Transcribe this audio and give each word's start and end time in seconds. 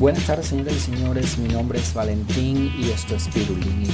Buenas 0.00 0.24
tardes, 0.24 0.46
señores 0.46 0.76
y 0.76 0.80
señores. 0.80 1.36
Mi 1.36 1.48
nombre 1.48 1.78
es 1.78 1.92
Valentín 1.92 2.72
y 2.78 2.88
esto 2.88 3.14
es 3.14 3.28
Pirulín 3.28 3.82
y. 3.82 3.88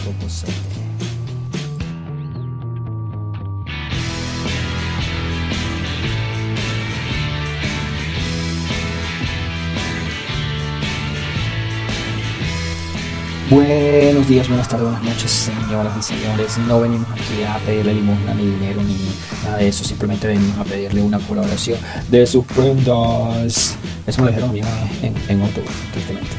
Buenos 13.50 14.29
días, 14.29 14.46
buenas 14.48 14.68
tardes, 14.68 14.84
buenas 14.84 15.02
noches, 15.02 15.29
señoras 15.29 15.93
y 15.98 16.02
señores. 16.02 16.57
No 16.68 16.80
venimos 16.82 17.09
aquí 17.11 17.43
a 17.43 17.59
pedirle 17.66 17.95
limosna 17.95 18.32
ni 18.34 18.46
dinero 18.46 18.80
ni 18.80 18.96
nada 19.43 19.57
de 19.57 19.66
eso, 19.66 19.82
simplemente 19.82 20.29
venimos 20.29 20.57
a 20.57 20.62
pedirle 20.62 21.02
una 21.02 21.18
colaboración 21.18 21.80
de 22.09 22.25
sus 22.29 22.46
cuentas. 22.46 23.77
Eso 24.07 24.23
me 24.23 24.30
lo 24.30 24.36
dijeron 24.36 24.50
a 24.64 25.07
en, 25.07 25.14
en 25.29 25.43
octubre, 25.43 25.68
tristemente. 25.93 26.30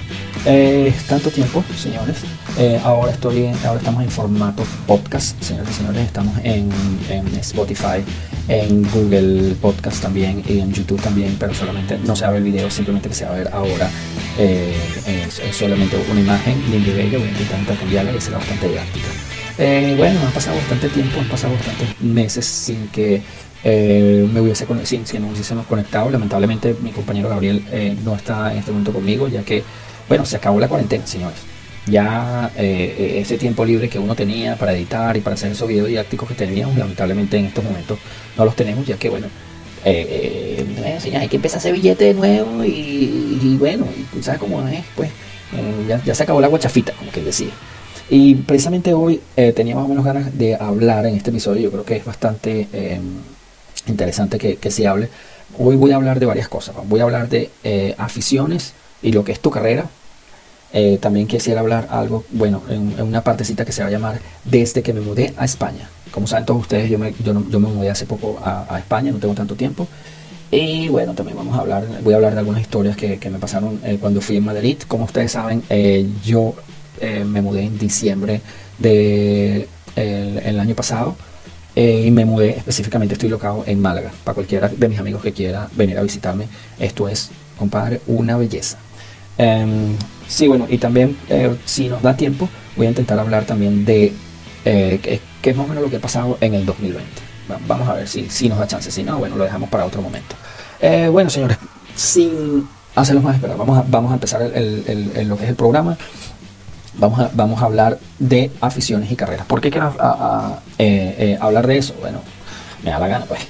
Eh, 0.46 0.94
tanto 1.10 1.30
tiempo, 1.30 1.64
señores. 1.78 2.18
Eh, 2.58 2.80
ahora 2.84 3.12
estoy, 3.12 3.48
ahora 3.66 3.80
estamos 3.80 4.02
en 4.04 4.10
formato 4.10 4.64
podcast, 4.86 5.42
señores 5.42 5.72
y 5.72 5.74
señores. 5.74 6.06
Estamos 6.06 6.34
en, 6.44 6.70
en 7.10 7.28
Spotify, 7.40 8.04
en 8.48 8.84
Google 8.92 9.56
Podcast 9.62 10.02
también 10.02 10.44
y 10.48 10.60
en 10.60 10.72
YouTube 10.72 11.02
también, 11.02 11.36
pero 11.38 11.54
solamente 11.54 12.00
no 12.06 12.16
se 12.16 12.24
abre 12.26 12.38
el 12.38 12.46
video, 12.46 12.72
simplemente 12.72 13.10
que 13.10 13.16
se 13.16 13.26
va 13.26 13.32
a 13.32 13.36
ver 13.36 13.50
ahora. 13.52 13.90
Eh, 14.40 14.74
es, 15.06 15.40
es 15.40 15.56
solamente 15.56 15.98
una 16.10 16.22
imagen 16.22 16.56
linda 16.72 16.90
y 16.90 16.94
bella. 16.94 17.18
Voy 17.18 17.28
a 17.28 17.32
intentar 17.32 17.60
intercambiarla 17.60 18.12
y 18.16 18.22
será 18.22 18.38
bastante 18.38 18.70
didáctica. 18.70 19.08
Eh, 19.60 19.96
bueno, 19.98 20.20
han 20.26 20.32
pasado 20.32 20.58
bastante 20.58 20.90
tiempo, 20.90 21.20
han 21.20 21.28
pasado 21.28 21.54
bastantes 21.54 22.00
meses 22.02 22.46
sin 22.46 22.88
que 22.90 23.22
eh, 23.64 24.30
me 24.32 24.40
hubiese 24.42 24.68
sin 24.84 25.04
que 25.04 25.20
nos 25.20 25.32
hubiésemos 25.32 25.66
conectado. 25.66 26.10
Lamentablemente 26.10 26.76
mi 26.82 26.92
compañero 26.92 27.30
Gabriel 27.30 27.64
eh, 27.72 27.96
no 28.04 28.16
está 28.16 28.52
en 28.52 28.60
este 28.60 28.72
momento 28.72 28.94
conmigo, 28.94 29.28
ya 29.28 29.42
que, 29.42 29.64
bueno, 30.08 30.26
se 30.26 30.36
acabó 30.38 30.60
la 30.60 30.68
cuarentena, 30.68 31.08
señores. 31.08 31.40
Ya 31.88 32.52
eh, 32.58 32.96
eh, 33.00 33.20
ese 33.22 33.38
tiempo 33.38 33.64
libre 33.66 33.88
que 33.88 33.98
uno 33.98 34.14
tenía 34.14 34.58
para 34.58 34.74
editar 34.74 35.16
y 35.16 35.22
para 35.22 35.36
hacer 35.36 35.54
esos 35.54 35.68
videos 35.68 35.88
didácticos 35.88 36.28
que 36.28 36.36
teníamos, 36.36 36.78
lamentablemente 36.78 37.38
en 37.38 37.46
estos 37.46 37.64
momentos 37.64 37.98
no 38.38 38.46
los 38.46 38.56
tenemos, 38.56 38.86
ya 38.86 38.98
que, 38.98 39.10
bueno, 39.10 39.28
eh, 39.86 40.66
eh, 40.84 41.18
hay 41.18 41.30
que 41.30 41.38
empezar 41.38 41.58
a 41.58 41.60
hacer 41.60 41.74
billete 41.74 42.06
de 42.06 42.14
nuevo 42.14 42.64
y, 42.64 43.56
bueno, 43.58 43.88
¿sabes 44.22 44.40
cómo 44.40 44.68
es? 44.68 44.84
Pues 44.96 45.10
ya, 45.88 46.04
ya 46.04 46.14
se 46.14 46.24
acabó 46.24 46.42
la 46.42 46.48
guachafita, 46.48 46.92
como 46.92 47.10
que 47.10 47.22
decía. 47.22 47.52
Y 48.10 48.36
precisamente 48.36 48.94
hoy 48.94 49.20
eh, 49.36 49.52
tenía 49.52 49.76
más 49.76 49.86
o 49.86 49.88
menos 49.90 50.06
ganas 50.06 50.38
de 50.38 50.56
hablar 50.56 51.06
en 51.06 51.16
este 51.16 51.30
episodio, 51.30 51.64
yo 51.64 51.72
creo 51.72 51.84
que 51.84 51.98
es 51.98 52.06
bastante 52.06 52.68
eh, 52.72 53.00
interesante 53.88 54.38
que, 54.38 54.56
que 54.56 54.72
se 54.72 54.88
hable. 54.88 55.10
Hoy 55.60 55.76
voy 55.76 55.92
a 55.92 55.98
hablar 55.98 56.20
de 56.20 56.26
varias 56.26 56.48
cosas, 56.48 56.76
voy 56.88 57.02
a 57.02 57.04
hablar 57.04 57.28
de 57.30 57.50
eh, 57.64 57.96
aficiones 57.98 58.74
y 59.02 59.12
lo 59.12 59.24
que 59.24 59.34
es 59.34 59.40
tu 59.40 59.50
carrera. 59.50 59.86
Eh, 60.74 60.98
también 61.02 61.28
quisiera 61.28 61.62
hablar 61.62 61.88
algo, 61.92 62.26
bueno, 62.32 62.62
en, 62.70 63.02
una 63.02 63.22
partecita 63.24 63.64
que 63.64 63.72
se 63.72 63.82
va 63.82 63.88
a 63.88 63.92
llamar 63.92 64.20
Desde 64.44 64.84
que 64.84 64.94
me 64.94 65.02
mudé 65.02 65.34
a 65.38 65.46
España. 65.46 65.90
Como 66.12 66.28
saben 66.28 66.46
todos 66.46 66.62
ustedes, 66.62 66.90
yo 66.90 67.00
me, 67.00 67.14
yo, 67.24 67.34
no- 67.34 67.42
me 67.42 67.68
mudé 67.70 67.90
hace 67.90 68.06
poco 68.06 68.38
a, 68.44 68.78
España, 68.78 69.12
no 69.12 69.18
tengo 69.20 69.34
tanto 69.34 69.56
tiempo. 69.56 69.88
Y 70.52 70.88
bueno, 70.88 71.14
también 71.14 71.38
vamos 71.38 71.58
a 71.58 71.62
hablar, 71.62 71.86
voy 72.04 72.14
a 72.14 72.18
hablar 72.18 72.34
de 72.34 72.40
algunas 72.40 72.62
historias 72.62 72.96
que, 72.96 73.18
que 73.18 73.30
me 73.30 73.38
pasaron 73.38 73.80
eh, 73.84 73.98
cuando 74.00 74.22
fui 74.22 74.38
en 74.38 74.46
Madrid. 74.46 74.78
Como 74.88 75.06
ustedes 75.06 75.34
saben, 75.34 75.64
yo 76.24 76.54
eh, 77.02 77.24
me 77.26 77.42
mudé 77.42 77.64
en 77.64 77.78
diciembre 77.78 78.42
del 78.78 79.68
de 79.96 80.42
el 80.46 80.60
año 80.60 80.76
pasado 80.76 81.16
eh, 81.76 82.04
y 82.08 82.12
me 82.12 82.26
mudé 82.26 82.50
específicamente, 82.58 83.14
estoy 83.14 83.30
locado 83.30 83.64
en 83.68 83.80
Málaga. 83.82 84.12
Para 84.24 84.36
cualquiera 84.36 84.68
de 84.70 84.88
mis 84.90 85.00
amigos 85.00 85.22
que 85.22 85.32
quiera 85.34 85.68
venir 85.76 85.98
a 85.98 86.02
visitarme, 86.04 86.46
esto 86.80 87.08
es, 87.10 87.30
compadre, 87.58 88.02
una 88.08 88.38
belleza. 88.38 88.78
Em, 89.38 89.96
sí, 90.28 90.48
bueno, 90.48 90.66
y 90.70 90.78
también, 90.78 91.18
eh, 91.30 91.56
si 91.66 91.88
nos 91.90 92.02
da 92.02 92.16
tiempo, 92.18 92.50
voy 92.76 92.88
a 92.88 92.90
intentar 92.90 93.20
hablar 93.20 93.46
también 93.46 93.86
de 93.86 94.14
qué, 94.64 95.22
es 95.44 95.56
más 95.56 95.66
o 95.66 95.70
menos 95.70 95.84
lo 95.84 95.90
que 95.90 95.96
ha 95.98 96.02
pasado 96.02 96.38
en 96.42 96.54
el 96.56 96.66
2020. 96.66 97.10
Va- 97.50 97.60
Vamos 97.68 97.88
a 97.88 97.94
ver 97.94 98.08
si, 98.08 98.30
si 98.30 98.50
nos 98.50 98.60
da 98.60 98.68
chance. 98.68 98.92
Si 98.92 99.04
no, 99.04 99.18
bueno, 99.20 99.36
lo 99.38 99.44
dejamos 99.46 99.70
para 99.70 99.86
otro 99.86 100.02
momento. 100.02 100.36
Bueno, 101.12 101.30
señores, 101.30 101.58
sin 101.96 102.68
hacerlos 102.96 103.24
más 103.24 103.36
esperar, 103.36 103.56
vamos 103.58 103.78
a, 103.78 103.86
vamos 103.88 104.12
a 104.12 104.16
empezar 104.16 104.42
el- 104.42 105.28
lo 105.28 105.38
que 105.38 105.44
es 105.44 105.50
el 105.50 105.56
programa. 105.56 105.98
Vamos 106.98 107.20
a, 107.20 107.30
vamos 107.34 107.62
a 107.62 107.66
hablar 107.66 108.00
de 108.20 108.52
aficiones 108.62 109.12
y 109.12 109.16
carreras. 109.16 109.46
¿Por 109.46 109.62
qué 109.62 109.70
quiero 109.70 109.88
a- 109.88 109.94
a- 110.00 110.60
eh, 110.80 111.16
eh, 111.20 111.38
hablar 111.40 111.68
de 111.68 111.78
eso? 111.78 111.94
Bueno, 112.02 112.20
me 112.84 112.90
da 112.92 113.00
la 113.00 113.08
gana, 113.08 113.26
pues. 113.26 113.42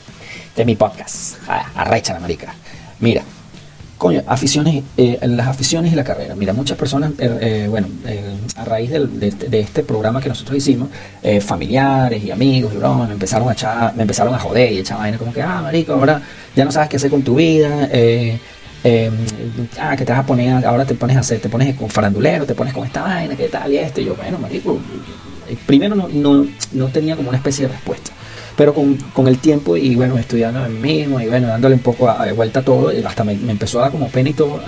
De 0.56 0.66
mi 0.66 0.76
podcast. 0.76 1.36
Ah, 1.48 1.66
Arrecha 1.76 2.14
la 2.14 2.20
marica. 2.20 2.54
Mira, 3.00 3.22
Coño, 3.98 4.22
aficiones, 4.28 4.84
eh, 4.96 5.18
las 5.24 5.48
aficiones 5.48 5.92
y 5.92 5.96
la 5.96 6.04
carrera. 6.04 6.36
Mira, 6.36 6.54
muchas 6.54 6.78
personas, 6.78 7.14
eh, 7.18 7.66
bueno, 7.68 7.88
a 8.56 8.64
raíz 8.64 8.92
este, 8.92 9.50
de 9.50 9.60
este 9.60 9.82
programa 9.82 10.22
que 10.22 10.30
nosotros 10.30 10.56
hicimos, 10.56 10.90
familiares 11.42 12.24
y 12.24 12.30
amigos 12.30 12.74
y 12.76 12.78
bromas, 12.78 13.08
me 13.08 13.14
empezaron 13.16 13.50
a 13.50 13.54
echar, 13.54 13.96
me 13.96 14.04
empezaron 14.04 14.36
a 14.36 14.38
joder 14.40 14.72
y 14.72 14.78
echar 14.78 15.00
vaina 15.00 15.18
como 15.18 15.34
que, 15.34 15.42
ah, 15.42 15.62
marico, 15.64 15.94
ahora 15.94 16.22
ya 16.56 16.64
no 16.64 16.72
sabes 16.72 16.90
qué 16.90 16.98
hacer 16.98 17.10
con 17.10 17.24
tu 17.24 17.34
vida, 17.38 17.90
eh, 18.88 19.12
ah, 19.80 19.98
que 19.98 20.06
te 20.06 20.12
vas 20.14 20.22
a 20.22 20.26
poner, 20.26 20.66
ahora 20.66 20.86
te 20.86 20.96
pones 20.96 21.18
a 21.18 21.20
hacer, 21.20 21.42
te 21.42 21.50
pones 21.50 21.76
con 21.76 21.90
farandulero, 21.90 22.46
te 22.46 22.56
pones 22.56 22.74
con 22.74 22.86
esta 22.86 23.02
vaina, 23.02 23.36
qué 23.36 23.50
tal 23.50 23.72
y 23.74 23.78
esto. 23.78 24.00
Y 24.00 24.06
yo, 24.06 24.16
bueno, 24.16 24.38
marico, 24.40 24.80
eh, 25.50 25.58
primero 25.66 25.94
no, 25.94 26.08
no, 26.08 26.48
no 26.72 26.88
tenía 26.88 27.18
como 27.18 27.28
una 27.28 27.38
especie 27.38 27.68
de 27.68 27.74
respuesta. 27.74 28.12
Pero 28.56 28.74
con, 28.74 28.96
con 29.14 29.28
el 29.28 29.40
tiempo 29.40 29.76
y 29.76 29.94
bueno, 29.96 30.18
estudiando 30.18 30.64
a 30.64 30.68
mí 30.70 30.80
mismo 30.80 31.20
y 31.20 31.28
bueno, 31.28 31.48
dándole 31.48 31.76
un 31.76 31.82
poco 31.82 32.10
a, 32.10 32.24
a 32.24 32.34
vuelta 32.34 32.62
a 32.62 32.64
todo, 32.64 32.92
hasta 33.06 33.24
me, 33.24 33.36
me 33.36 33.52
empezó 33.52 33.80
a 33.80 33.82
dar 33.84 33.92
como 33.92 34.08
pena 34.08 34.30
y 34.30 34.34
todo, 34.34 34.62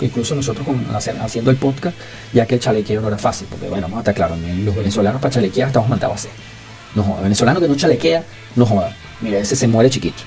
incluso 0.00 0.34
nosotros 0.34 0.66
con, 0.66 0.84
haciendo 0.94 1.50
el 1.50 1.56
podcast, 1.56 1.96
ya 2.32 2.46
que 2.46 2.54
el 2.56 2.60
chalequeo 2.60 3.00
no 3.00 3.08
era 3.08 3.18
fácil, 3.18 3.46
porque 3.48 3.68
bueno, 3.68 3.82
vamos 3.82 3.98
a 3.98 4.00
estar 4.00 4.14
claros, 4.14 4.38
los 4.40 4.74
venezolanos 4.74 5.20
para 5.20 5.32
chalequear 5.32 5.68
estamos 5.68 5.88
mandados 5.88 6.14
a 6.14 6.18
hacer. 6.18 6.30
No 6.96 7.04
joda, 7.04 7.20
venezolano 7.20 7.60
que 7.60 7.68
no 7.68 7.76
chalequea, 7.76 8.24
no 8.56 8.66
joda. 8.66 8.96
Mira, 9.20 9.38
ese 9.38 9.54
se 9.54 9.68
muere 9.68 9.90
chiquito. 9.90 10.22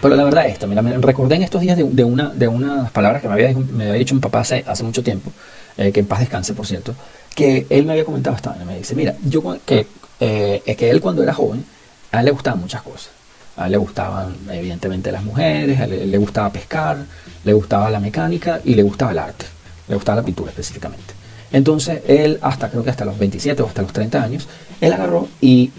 Pero 0.00 0.14
la 0.14 0.24
verdad 0.24 0.46
es 0.46 0.52
esta, 0.52 0.66
mira, 0.66 0.80
me 0.80 0.96
recordé 0.98 1.36
en 1.36 1.42
estos 1.42 1.60
días 1.60 1.76
de, 1.76 1.84
de 1.84 2.04
una, 2.04 2.28
de 2.28 2.46
unas 2.46 2.90
palabras 2.92 3.20
que 3.20 3.28
me 3.28 3.34
había, 3.34 3.52
me 3.52 3.84
había 3.84 3.98
dicho 3.98 4.14
mi 4.14 4.20
papá 4.20 4.40
hace, 4.40 4.64
hace 4.66 4.84
mucho 4.84 5.02
tiempo, 5.02 5.32
eh, 5.76 5.90
que 5.90 6.00
en 6.00 6.06
paz 6.06 6.20
descanse, 6.20 6.54
por 6.54 6.66
cierto, 6.66 6.94
que 7.34 7.66
él 7.68 7.84
me 7.84 7.92
había 7.92 8.04
comentado 8.04 8.36
esta 8.36 8.50
vaina, 8.50 8.64
me 8.64 8.78
dice, 8.78 8.94
mira, 8.94 9.16
yo 9.24 9.42
que, 9.66 9.86
eh, 10.20 10.62
es 10.64 10.76
que 10.76 10.90
él 10.90 11.00
cuando 11.00 11.22
era 11.22 11.34
joven, 11.34 11.64
a 12.12 12.20
él 12.20 12.26
le 12.26 12.30
gustaban 12.30 12.60
muchas 12.60 12.82
cosas. 12.82 13.10
A 13.56 13.66
él 13.66 13.72
le 13.72 13.78
gustaban, 13.78 14.36
evidentemente, 14.52 15.10
las 15.10 15.24
mujeres, 15.24 15.80
a 15.80 15.84
él 15.84 16.10
le 16.10 16.18
gustaba 16.18 16.52
pescar, 16.52 16.98
le 17.44 17.52
gustaba 17.52 17.90
la 17.90 17.98
mecánica 17.98 18.60
y 18.64 18.74
le 18.74 18.84
gustaba 18.84 19.10
el 19.10 19.18
arte. 19.18 19.46
Le 19.88 19.96
gustaba 19.96 20.20
la 20.20 20.22
pintura 20.24 20.50
específicamente. 20.50 21.14
Entonces, 21.50 22.02
él, 22.06 22.38
hasta 22.40 22.70
creo 22.70 22.84
que 22.84 22.90
hasta 22.90 23.04
los 23.04 23.18
27 23.18 23.62
o 23.62 23.66
hasta 23.66 23.82
los 23.82 23.92
30 23.92 24.22
años, 24.22 24.48
él 24.80 24.92
agarró 24.92 25.28
y 25.40 25.72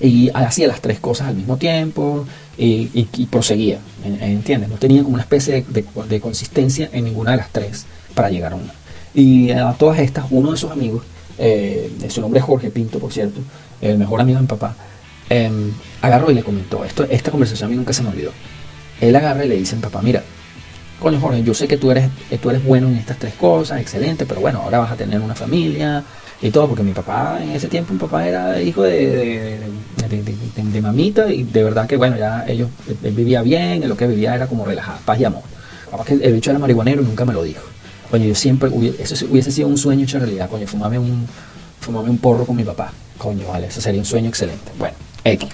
y 0.00 0.30
hacía 0.32 0.66
las 0.66 0.80
tres 0.80 0.98
cosas 0.98 1.28
al 1.28 1.36
mismo 1.36 1.58
tiempo 1.58 2.26
y, 2.58 2.90
y- 2.92 3.26
proseguía, 3.26 3.78
¿en- 4.04 4.22
¿entiendes? 4.22 4.68
No 4.68 4.76
tenía 4.76 5.02
como 5.02 5.14
una 5.14 5.22
especie 5.22 5.64
de, 5.68 6.20
consistencia 6.20 6.88
en 6.92 7.04
ninguna 7.04 7.32
de 7.32 7.36
las 7.38 7.50
tres 7.50 7.86
para 8.14 8.30
llegar 8.30 8.52
a 8.52 8.56
una. 8.56 8.72
Y 9.14 9.50
a 9.50 9.72
todas 9.72 9.98
estas, 9.98 10.26
uno 10.30 10.52
de 10.52 10.56
sus 10.56 10.70
amigos, 10.70 11.04
eh, 11.38 11.90
su 12.08 12.20
nombre 12.20 12.40
es 12.40 12.46
Jorge 12.46 12.70
Pinto, 12.70 12.98
por 12.98 13.12
cierto, 13.12 13.40
el 13.80 13.96
mejor 13.98 14.20
amigo 14.20 14.36
de 14.38 14.42
mi 14.42 14.48
papá, 14.48 14.76
eh, 15.30 15.50
agarró 16.02 16.30
y 16.30 16.34
le 16.34 16.42
comentó, 16.42 16.84
esto, 16.84 17.04
esta 17.04 17.30
conversación 17.30 17.68
a 17.68 17.70
mí 17.70 17.76
nunca 17.76 17.92
se 17.92 18.02
me 18.02 18.10
olvidó. 18.10 18.32
Él 19.00 19.16
agarra 19.16 19.44
y 19.44 19.48
le 19.48 19.56
dice 19.56 19.74
papá, 19.76 20.02
mira, 20.02 20.22
coño 21.00 21.18
Jorge, 21.18 21.42
yo 21.42 21.54
sé 21.54 21.66
que 21.66 21.76
tú 21.76 21.90
eres, 21.90 22.10
tú 22.40 22.50
eres 22.50 22.64
bueno 22.64 22.88
en 22.88 22.96
estas 22.96 23.18
tres 23.18 23.34
cosas, 23.34 23.80
excelente, 23.80 24.26
pero 24.26 24.40
bueno, 24.40 24.60
ahora 24.62 24.78
vas 24.78 24.92
a 24.92 24.96
tener 24.96 25.20
una 25.20 25.34
familia 25.34 26.04
y 26.42 26.50
todo, 26.50 26.68
porque 26.68 26.82
mi 26.82 26.92
papá 26.92 27.38
en 27.42 27.50
ese 27.50 27.68
tiempo, 27.68 27.92
mi 27.92 27.98
papá 27.98 28.26
era 28.26 28.60
hijo 28.60 28.82
de, 28.82 29.58
de, 30.08 30.80
mamita 30.80 31.30
y 31.30 31.42
de 31.42 31.64
verdad 31.64 31.86
que 31.86 31.96
bueno, 31.96 32.16
ya 32.16 32.44
ellos, 32.46 32.68
él 33.02 33.12
vivía 33.12 33.42
bien, 33.42 33.88
lo 33.88 33.96
que 33.96 34.06
vivía 34.06 34.34
era 34.34 34.46
como 34.46 34.64
relajado, 34.64 34.98
paz 35.04 35.18
y 35.18 35.24
amor. 35.24 35.42
Capaz 35.90 36.06
que 36.06 36.14
el 36.14 36.34
bicho 36.34 36.50
era 36.50 36.58
marihuanero 36.58 37.02
y 37.02 37.04
nunca 37.04 37.24
me 37.24 37.32
lo 37.32 37.42
dijo. 37.42 37.62
Coño, 38.10 38.26
yo 38.26 38.34
siempre, 38.34 38.70
eso 38.98 39.26
hubiese 39.30 39.50
sido 39.50 39.68
un 39.68 39.78
sueño 39.78 40.04
hecho 40.04 40.18
realidad, 40.18 40.48
coño, 40.48 40.66
fumarme 40.66 40.98
un, 40.98 41.26
fumarme 41.80 42.10
un 42.10 42.18
porro 42.18 42.44
con 42.44 42.56
mi 42.56 42.64
papá. 42.64 42.92
Coño, 43.18 43.48
vale, 43.48 43.66
eso 43.66 43.80
sería 43.80 44.00
un 44.00 44.06
sueño 44.06 44.28
excelente. 44.28 44.72
Bueno, 44.78 44.94
X. 45.24 45.48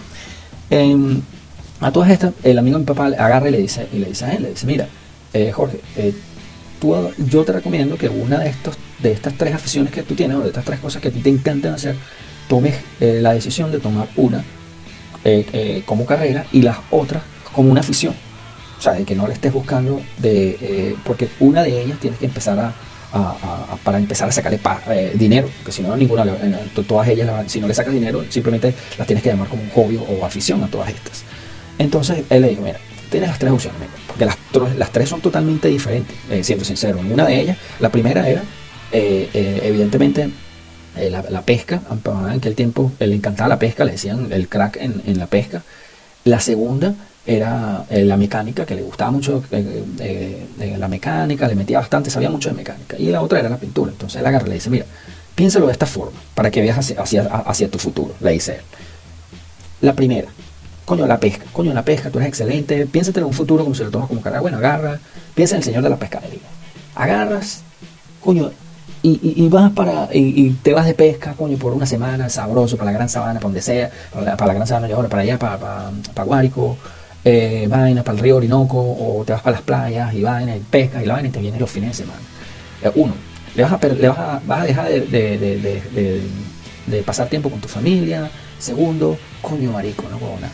Em, 0.70 1.20
a 1.80 1.92
todas 1.92 2.10
estas, 2.10 2.32
el 2.42 2.58
amigo 2.58 2.78
de 2.78 2.80
mi 2.80 2.86
papá 2.86 3.06
agarra 3.06 3.48
y 3.48 3.52
le 3.52 3.58
dice, 3.58 3.88
y 3.92 3.98
le 3.98 4.08
dice 4.08 4.24
a 4.24 4.32
él, 4.32 4.42
le 4.42 4.50
dice, 4.50 4.66
mira, 4.66 4.88
eh, 5.36 5.52
Jorge, 5.52 5.78
eh, 5.96 6.12
yo 7.18 7.44
te 7.44 7.52
recomiendo 7.52 7.96
que 7.96 8.08
una 8.08 8.38
de 8.38 8.48
de 9.02 9.12
estas 9.12 9.34
tres 9.34 9.54
aficiones 9.54 9.92
que 9.92 10.02
tú 10.02 10.14
tienes, 10.14 10.36
o 10.36 10.40
de 10.40 10.48
estas 10.48 10.64
tres 10.64 10.78
cosas 10.80 11.02
que 11.02 11.08
a 11.08 11.10
ti 11.10 11.20
te 11.20 11.30
encantan 11.30 11.74
hacer, 11.74 11.96
tomes 12.48 12.74
eh, 13.00 13.18
la 13.20 13.32
decisión 13.34 13.70
de 13.72 13.78
tomar 13.78 14.08
una 14.16 14.44
como 15.84 16.06
carrera 16.06 16.46
y 16.52 16.62
las 16.62 16.76
otras 16.90 17.22
como 17.52 17.70
una 17.70 17.80
afición. 17.80 18.14
O 18.78 18.80
sea, 18.80 18.92
de 18.92 19.04
que 19.04 19.14
no 19.16 19.26
le 19.26 19.32
estés 19.34 19.52
buscando 19.52 20.00
de... 20.18 20.94
porque 21.04 21.28
una 21.40 21.62
de 21.64 21.82
ellas 21.82 21.98
tienes 21.98 22.18
que 22.20 22.26
empezar 22.26 22.56
a... 22.60 22.72
para 23.82 23.98
empezar 23.98 24.28
a 24.28 24.32
sacarle 24.32 24.60
dinero, 25.14 25.48
porque 25.58 25.72
si 25.72 25.82
no, 25.82 25.96
ninguna, 25.96 26.24
todas 26.86 27.08
ellas, 27.08 27.26
la- 27.26 27.48
si 27.48 27.58
no 27.60 27.66
le 27.66 27.74
sacas 27.74 27.92
dinero, 27.92 28.24
simplemente 28.28 28.72
las 28.98 29.06
tienes 29.06 29.22
que 29.24 29.30
llamar 29.30 29.48
como 29.48 29.62
un 29.62 29.70
hobby 29.70 29.96
o 29.96 30.24
afición 30.24 30.62
a 30.62 30.68
todas 30.68 30.90
estas. 30.90 31.24
Entonces 31.78 32.22
él 32.30 32.42
le 32.42 32.50
dijo, 32.50 32.62
mira, 32.62 32.78
tienes 33.10 33.28
las 33.30 33.38
tres 33.38 33.50
opciones, 33.52 33.80
mira, 33.80 33.92
las, 34.24 34.90
tres 34.92 35.08
son 35.08 35.20
totalmente 35.20 35.68
diferentes, 35.68 36.16
eh, 36.30 36.42
siendo 36.42 36.64
sincero. 36.64 36.98
Una 36.98 37.26
de 37.26 37.40
ellas, 37.40 37.58
la 37.80 37.90
primera 37.90 38.28
era, 38.28 38.42
eh, 38.92 39.28
eh, 39.34 39.60
evidentemente, 39.64 40.30
la, 41.10 41.42
pesca, 41.42 41.82
en 41.90 42.38
aquel 42.38 42.54
tiempo 42.54 42.90
le 42.98 43.14
encantaba 43.14 43.50
la 43.50 43.58
pesca, 43.58 43.84
le 43.84 43.92
decían 43.92 44.32
el 44.32 44.48
crack 44.48 44.78
en, 44.78 45.02
en 45.06 45.18
la 45.18 45.26
pesca. 45.26 45.62
La 46.24 46.40
segunda 46.40 46.94
era 47.26 47.84
la 47.90 48.16
mecánica, 48.16 48.64
que 48.64 48.74
le 48.74 48.82
gustaba 48.82 49.10
mucho 49.10 49.44
la 49.50 50.88
mecánica, 50.88 51.48
le 51.48 51.54
metía 51.54 51.80
bastante, 51.80 52.08
sabía 52.08 52.30
mucho 52.30 52.48
de 52.48 52.54
mecánica. 52.54 52.96
Y 52.98 53.10
la 53.10 53.20
otra 53.20 53.40
era 53.40 53.50
la 53.50 53.58
pintura. 53.58 53.92
Entonces 53.92 54.18
él 54.20 54.26
agarra 54.26 54.46
y 54.46 54.48
le 54.48 54.54
dice, 54.54 54.70
mira, 54.70 54.86
piénsalo 55.34 55.66
de 55.66 55.72
esta 55.72 55.86
forma, 55.86 56.18
para 56.34 56.50
que 56.50 56.62
veas 56.62 56.78
hacia, 56.78 57.22
hacia, 57.22 57.70
tu 57.70 57.78
futuro, 57.78 58.14
le 58.20 58.32
dice 58.32 58.54
él. 58.54 58.62
La 59.82 59.92
primera, 59.92 60.28
coño, 60.86 61.06
la 61.06 61.18
pesca, 61.18 61.44
coño, 61.52 61.74
la 61.74 61.82
pesca, 61.82 62.10
tú 62.10 62.18
eres 62.18 62.28
excelente, 62.28 62.86
piénsate 62.86 63.20
en 63.20 63.26
un 63.26 63.32
futuro 63.34 63.64
como 63.64 63.74
si 63.74 63.84
lo 63.84 63.90
tomas 63.90 64.08
como 64.08 64.22
cara, 64.22 64.40
bueno, 64.40 64.56
agarra, 64.56 64.98
piensa 65.34 65.56
en 65.56 65.58
el 65.58 65.64
señor 65.64 65.82
de 65.82 65.90
la 65.90 65.96
pescadería. 65.96 66.40
Agarras, 66.94 67.62
coño, 68.20 68.50
y, 69.02 69.48
vas 69.48 69.70
para, 69.72 70.08
y, 70.12 70.50
te 70.62 70.72
vas 70.72 70.86
de 70.86 70.94
pesca, 70.94 71.34
coño, 71.34 71.58
por 71.58 71.72
una 71.72 71.86
semana, 71.86 72.28
sabroso, 72.28 72.76
para 72.76 72.90
la 72.90 72.96
gran 72.96 73.08
sabana, 73.08 73.34
para 73.34 73.44
donde 73.44 73.62
sea, 73.62 73.90
para 74.12 74.46
la, 74.46 74.54
gran 74.54 74.66
sabana, 74.66 74.88
y 74.88 74.92
ahora 74.92 75.08
para 75.08 75.22
allá, 75.22 75.38
para, 75.38 75.58
para, 75.58 75.90
para 76.14 76.26
Guárico, 76.26 76.76
eh, 77.24 77.66
vaina, 77.68 78.02
para 78.02 78.16
el 78.16 78.22
río 78.22 78.36
Orinoco, 78.36 78.78
o 78.78 79.24
te 79.24 79.32
vas 79.32 79.42
para 79.42 79.56
las 79.56 79.62
playas 79.62 80.14
y 80.14 80.22
vaina, 80.22 80.56
y 80.56 80.60
pescas 80.60 81.02
y 81.02 81.06
la 81.06 81.14
vaina, 81.14 81.28
y 81.28 81.32
te 81.32 81.40
vienes 81.40 81.60
los 81.60 81.70
fines 81.70 81.90
de 81.90 82.04
semana. 82.04 82.20
Eh, 82.82 82.90
uno, 82.94 83.14
le 83.54 83.62
vas 83.62 83.72
a, 83.72 83.86
le 83.86 84.08
vas 84.08 84.18
a, 84.18 84.40
vas 84.46 84.60
a 84.60 84.64
dejar 84.64 84.88
de, 84.88 85.00
de, 85.00 85.38
de, 85.38 86.22
de, 86.86 87.02
pasar 87.02 87.28
tiempo 87.28 87.50
con 87.50 87.60
tu 87.60 87.68
familia. 87.68 88.30
Segundo, 88.58 89.18
coño 89.40 89.72
marico, 89.72 90.04
no 90.08 90.18
nada. 90.40 90.52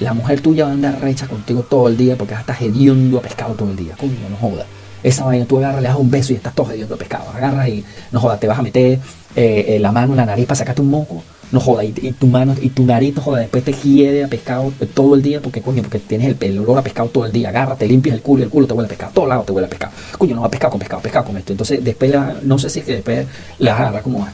La 0.00 0.14
mujer 0.14 0.40
tuya 0.40 0.64
va 0.64 0.70
a 0.70 0.74
andar 0.74 1.00
recha 1.00 1.26
contigo 1.28 1.62
todo 1.62 1.88
el 1.88 1.96
día 1.96 2.16
porque 2.16 2.34
estás 2.34 2.60
hediondo 2.60 3.18
a 3.18 3.22
pescado 3.22 3.54
todo 3.54 3.70
el 3.70 3.76
día. 3.76 3.94
Coño, 3.98 4.12
no 4.30 4.36
joda. 4.36 4.66
Esa 5.02 5.24
vaina, 5.24 5.46
tú 5.46 5.58
agarras, 5.58 5.82
le 5.82 5.88
das 5.88 5.96
un 5.96 6.10
beso 6.10 6.32
y 6.32 6.36
estás 6.36 6.54
todo 6.54 6.70
hediondo 6.72 6.94
a 6.94 6.98
pescado. 6.98 7.30
Agarras 7.30 7.68
y 7.68 7.84
no 8.10 8.20
joda, 8.20 8.38
te 8.38 8.46
vas 8.46 8.58
a 8.58 8.62
meter 8.62 8.98
eh, 9.36 9.64
eh, 9.68 9.78
la 9.78 9.92
mano 9.92 10.12
en 10.12 10.16
la 10.16 10.26
nariz 10.26 10.46
para 10.46 10.56
sacarte 10.56 10.82
un 10.82 10.90
moco 10.90 11.22
no 11.52 11.60
joda, 11.60 11.84
y, 11.84 11.92
tu 11.92 12.26
mano 12.26 12.54
y 12.60 12.70
tu 12.70 12.84
nariz, 12.84 13.14
no 13.14 13.22
joda, 13.22 13.40
después 13.40 13.64
te 13.64 13.72
quiere 13.72 14.24
a 14.24 14.28
pescado 14.28 14.72
todo 14.94 15.14
el 15.14 15.22
día, 15.22 15.40
porque 15.40 15.60
coño, 15.60 15.82
porque 15.82 15.98
tienes 15.98 16.36
el, 16.40 16.58
olor 16.58 16.78
a 16.78 16.82
pescado 16.82 17.08
todo 17.08 17.26
el 17.26 17.32
día, 17.32 17.48
agárrate, 17.48 17.86
limpias 17.88 18.14
el 18.14 18.22
culo 18.22 18.42
y 18.42 18.44
el 18.44 18.50
culo 18.50 18.66
te 18.66 18.74
huele 18.74 18.86
a 18.86 18.88
pescado, 18.88 19.12
todo 19.12 19.26
lado 19.26 19.42
te 19.42 19.52
huele 19.52 19.66
a 19.66 19.70
pescado, 19.70 19.92
coño, 20.16 20.34
no 20.34 20.42
va 20.42 20.46
a 20.46 20.50
pescado 20.50 20.70
con 20.70 20.80
pescado, 20.80 21.02
pescado 21.02 21.24
con 21.26 21.36
esto, 21.36 21.52
entonces 21.52 21.82
después, 21.82 22.12
no 22.42 22.58
sé 22.58 22.70
si 22.70 22.80
es 22.80 22.84
que 22.84 22.92
después 22.92 23.26
la 23.58 23.76
agarra 23.76 24.02
como, 24.02 24.26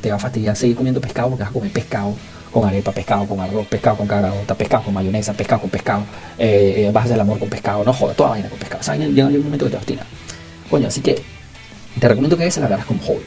te 0.00 0.10
va 0.10 0.16
a 0.16 0.20
fastidiar 0.20 0.56
seguir 0.56 0.76
comiendo 0.76 1.00
pescado 1.00 1.30
porque 1.30 1.42
vas 1.42 1.50
a 1.50 1.52
comer 1.52 1.72
pescado 1.72 2.14
con 2.50 2.68
arepa, 2.68 2.92
pescado 2.92 3.26
con 3.26 3.40
arroz, 3.40 3.66
pescado 3.66 3.96
con 3.96 4.06
carabota, 4.06 4.54
pescado 4.54 4.84
con 4.84 4.94
mayonesa, 4.94 5.32
pescado 5.32 5.60
con 5.62 5.70
pescado, 5.70 6.02
eh, 6.38 6.86
eh, 6.86 6.90
vas 6.92 7.02
a 7.02 7.04
hacer 7.04 7.14
el 7.14 7.20
amor 7.20 7.38
con 7.38 7.48
pescado, 7.48 7.84
no 7.84 7.92
joda, 7.92 8.14
toda 8.14 8.30
vaina 8.30 8.48
con 8.48 8.58
pescado, 8.58 8.82
¿sabes? 8.82 9.08
Llega 9.08 9.28
un 9.28 9.44
momento 9.44 9.66
que 9.66 9.70
te 9.70 9.76
obstina. 9.76 10.02
Coño, 10.68 10.88
así 10.88 11.00
que 11.00 11.20
te 11.98 12.08
recomiendo 12.08 12.36
que 12.36 12.46
esa 12.46 12.60
la 12.60 12.66
agarras 12.66 12.86
como 12.86 13.00
hobby. 13.02 13.24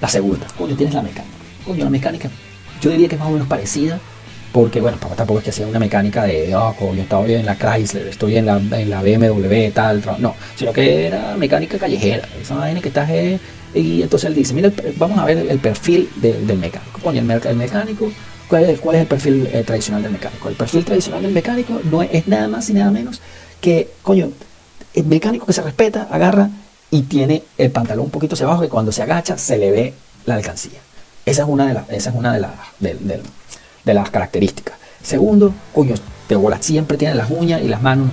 La 0.00 0.08
segunda, 0.08 0.46
coño, 0.56 0.76
tienes 0.76 0.94
la 0.94 1.02
mecánica. 1.02 1.34
Coño, 1.64 1.84
la 1.84 1.90
mecánica 1.90 2.30
yo 2.80 2.90
diría 2.90 3.08
que 3.08 3.16
es 3.16 3.20
más 3.20 3.28
o 3.28 3.32
menos 3.32 3.48
parecida, 3.48 3.98
porque 4.52 4.80
bueno, 4.80 4.96
tampoco 5.16 5.40
es 5.40 5.44
que 5.44 5.52
sea 5.52 5.66
una 5.66 5.78
mecánica 5.78 6.24
de, 6.24 6.54
oh, 6.54 6.74
yo 6.94 7.02
estaba 7.02 7.26
en 7.26 7.44
la 7.44 7.56
Chrysler, 7.56 8.08
estoy 8.08 8.36
en 8.36 8.46
la, 8.46 8.56
en 8.56 8.90
la 8.90 9.02
BMW, 9.02 9.70
tal, 9.72 10.02
no, 10.18 10.34
sino 10.56 10.72
que 10.72 11.06
era 11.06 11.36
mecánica 11.36 11.78
callejera, 11.78 12.26
esa 12.40 12.56
vaina 12.56 12.80
que 12.80 12.88
estás... 12.88 13.08
Eh, 13.10 13.38
y 13.74 14.00
entonces 14.00 14.30
él 14.30 14.34
dice, 14.34 14.54
mira, 14.54 14.72
vamos 14.96 15.18
a 15.18 15.26
ver 15.26 15.46
el 15.46 15.58
perfil 15.58 16.08
del 16.16 16.56
mecánico. 16.56 17.00
Coño, 17.02 17.20
el, 17.20 17.56
mecánico, 17.56 18.10
¿cuál 18.48 18.64
es, 18.64 18.80
¿cuál 18.80 18.96
es, 18.96 19.02
el 19.02 19.08
perfil 19.08 19.48
eh, 19.52 19.62
tradicional 19.64 20.02
del 20.02 20.12
mecánico? 20.12 20.48
El 20.48 20.54
perfil 20.56 20.84
tradicional 20.84 21.22
del 21.22 21.32
mecánico 21.32 21.80
no 21.90 22.02
es, 22.02 22.26
nada 22.26 22.48
más 22.48 22.68
y 22.70 22.74
nada 22.74 22.90
menos 22.90 23.20
que, 23.60 23.90
coño, 24.02 24.30
el 24.94 25.04
mecánico 25.04 25.46
que 25.46 25.52
se 25.52 25.62
respeta, 25.62 26.08
agarra 26.10 26.50
y 26.90 27.02
tiene 27.02 27.42
el 27.58 27.70
pantalón 27.70 28.06
un 28.06 28.10
poquito 28.10 28.34
hacia 28.34 28.46
abajo, 28.46 28.62
que 28.62 28.68
cuando 28.68 28.92
se 28.92 29.02
agacha 29.02 29.36
se 29.36 29.58
le 29.58 29.70
ve 29.70 29.94
la 30.26 30.34
alcancía. 30.34 30.80
Esa 31.26 31.42
es 31.42 31.48
una 31.48 31.66
de, 31.66 31.74
las, 31.74 31.90
esa 31.90 32.10
es 32.10 32.16
una 32.16 32.32
de, 32.32 32.40
las, 32.40 32.52
de, 32.80 33.94
las 33.94 34.10
características. 34.10 34.76
Segundo, 35.02 35.52
coño, 35.74 35.94
siempre 36.60 36.96
tiene 36.96 37.14
las 37.14 37.30
uñas 37.30 37.62
y 37.62 37.68
las 37.68 37.82
manos 37.82 38.08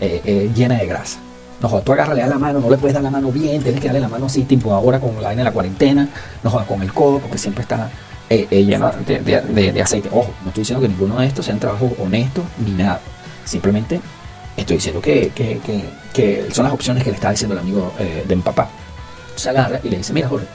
eh, 0.00 0.20
eh, 0.24 0.50
llenas 0.54 0.80
de 0.80 0.86
grasa. 0.86 1.18
No 1.60 1.68
jodas, 1.68 1.84
tú 1.84 1.92
agarras, 1.92 2.16
le 2.16 2.26
la 2.26 2.38
mano, 2.38 2.60
no 2.60 2.70
le 2.70 2.76
puedes 2.76 2.94
dar 2.94 3.02
la 3.02 3.10
mano 3.10 3.32
bien, 3.32 3.62
tienes 3.62 3.80
que 3.80 3.88
darle 3.88 4.00
la 4.00 4.08
mano 4.08 4.26
así, 4.26 4.42
tipo 4.44 4.72
ahora 4.72 5.00
con 5.00 5.16
la 5.16 5.28
vaina 5.28 5.40
de 5.40 5.44
la 5.44 5.52
cuarentena, 5.52 6.08
no 6.42 6.50
jodas, 6.50 6.66
con 6.66 6.82
el 6.82 6.92
codo, 6.92 7.18
porque 7.18 7.36
siempre 7.36 7.62
está 7.62 7.90
eh, 8.30 8.64
lleno 8.64 8.90
de, 9.06 9.82
aceite. 9.82 10.08
Ojo, 10.12 10.32
no 10.42 10.48
estoy 10.48 10.62
diciendo 10.62 10.82
que 10.82 10.88
ninguno 10.88 11.20
de 11.20 11.26
estos 11.26 11.46
sean 11.46 11.58
trabajos 11.58 11.92
honestos 11.98 12.44
ni 12.64 12.72
nada. 12.72 13.00
Simplemente 13.44 14.00
estoy 14.56 14.76
diciendo 14.76 15.00
que, 15.00 15.32
son 16.52 16.64
las 16.64 16.72
opciones 16.72 17.04
que 17.04 17.10
le 17.10 17.16
está 17.16 17.30
diciendo 17.30 17.54
el 17.54 17.60
amigo 17.60 17.92
de 18.26 18.36
mi 18.36 18.42
papá. 18.42 18.68
Se 19.36 19.50
agarra 19.50 19.80
y 19.82 19.88
le 19.88 19.98
dice, 19.98 20.12
mira 20.12 20.28
Jorge, 20.28 20.46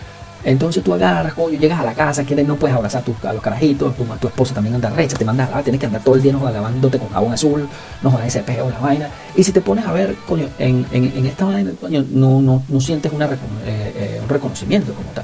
entonces 0.45 0.83
tú 0.83 0.93
agarras, 0.93 1.33
coño, 1.33 1.57
llegas 1.57 1.79
a 1.79 1.85
la 1.85 1.93
casa, 1.93 2.23
quieres, 2.25 2.45
no 2.45 2.57
puedes 2.57 2.75
abrazar 2.75 3.01
a, 3.01 3.05
tus, 3.05 3.23
a 3.23 3.31
los 3.31 3.41
carajitos, 3.41 3.95
tu, 3.95 4.03
tu 4.03 4.27
esposa 4.27 4.53
también 4.53 4.75
anda 4.75 4.89
recha, 4.89 5.17
te 5.17 5.23
manda, 5.23 5.47
tienes 5.63 5.79
que 5.79 5.85
andar 5.85 6.03
todo 6.03 6.15
el 6.15 6.21
día 6.21 6.33
no, 6.33 6.49
lavándote 6.49 6.99
con 6.99 7.09
jabón 7.09 7.33
azul, 7.33 7.67
no 8.01 8.11
jodas 8.11 8.27
ese 8.27 8.41
peo, 8.41 8.69
la 8.69 8.79
vaina. 8.79 9.09
Y 9.35 9.43
si 9.43 9.53
te 9.53 9.61
pones 9.61 9.85
a 9.85 9.93
ver, 9.93 10.15
coño, 10.27 10.47
en, 10.59 10.85
en, 10.91 11.25
esta 11.25 11.45
vaina, 11.45 11.71
coño, 11.79 12.05
no, 12.09 12.41
no, 12.41 12.61
no 12.67 12.81
sientes 12.81 13.11
eh, 13.13 13.37
eh, 13.65 14.19
un 14.21 14.27
reconocimiento 14.27 14.93
como 14.93 15.09
tal. 15.11 15.23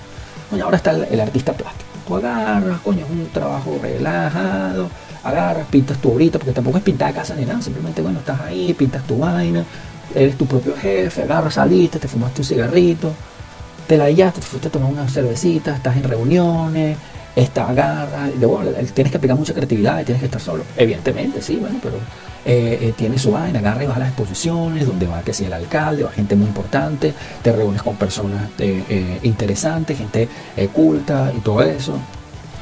Coño, 0.50 0.64
ahora 0.64 0.78
está 0.78 0.92
el, 0.92 1.20
artista 1.20 1.52
plástico. 1.52 1.89
Agarras, 2.16 2.80
coño, 2.82 3.06
es 3.06 3.12
un 3.12 3.28
trabajo 3.28 3.80
relajado, 3.82 4.90
agarras, 5.24 5.68
pintas 5.68 5.98
tu 6.00 6.12
obrita, 6.12 6.40
porque 6.40 6.54
tampoco 6.54 6.78
es 6.78 6.84
pintar 6.84 7.14
casa 7.14 7.36
ni 7.36 7.46
nada, 7.46 7.62
simplemente, 7.62 8.02
bueno, 8.02 8.20
estás 8.20 8.42
ahí, 8.42 8.74
pintas 8.74 9.04
tu 9.04 9.18
vaina, 9.18 9.64
eres 10.14 10.38
tu 10.38 10.46
propio 10.46 10.76
jefe, 10.76 11.24
agarras, 11.24 11.56
saliste, 11.56 12.00
te 12.00 12.08
fumaste 12.08 12.42
un 12.42 12.46
cigarrito 12.46 13.14
te 13.90 13.98
la 13.98 14.32
te 14.32 14.42
fuiste 14.42 14.68
a 14.68 14.72
tomar 14.72 14.92
una 14.92 15.10
cervecita, 15.10 15.76
estás 15.76 15.98
en 15.98 16.04
reuniones, 16.04 16.96
estás 17.36 17.70
agarra, 17.70 18.30
tienes 18.94 19.12
que 19.12 19.18
aplicar 19.18 19.38
mucha 19.38 19.54
creatividad, 19.54 20.04
tienes 20.04 20.20
que 20.22 20.26
estar 20.26 20.42
solo. 20.42 20.64
Evidentemente, 20.78 21.42
sí, 21.42 21.58
bueno, 21.58 21.80
pero 21.82 21.98
eh, 22.46 22.78
eh, 22.82 22.94
tiene 22.98 23.18
su 23.18 23.32
vaina, 23.32 23.60
agarra 23.60 23.84
y 23.84 23.88
vas 23.88 23.98
a 23.98 24.00
las 24.00 24.10
exposiciones, 24.10 24.88
donde 24.88 25.08
va 25.08 25.22
que 25.22 25.34
si 25.34 25.46
el 25.46 25.54
alcalde, 25.54 26.04
va 26.04 26.12
gente 26.12 26.36
muy 26.36 26.48
importante, 26.48 27.14
te 27.42 27.52
reúnes 27.52 27.82
con 27.82 27.96
personas 27.96 28.50
eh, 28.60 29.20
interesantes, 29.24 29.98
gente 29.98 30.28
culta 30.74 31.32
y 31.36 31.40
todo 31.40 31.62
eso. 31.62 31.94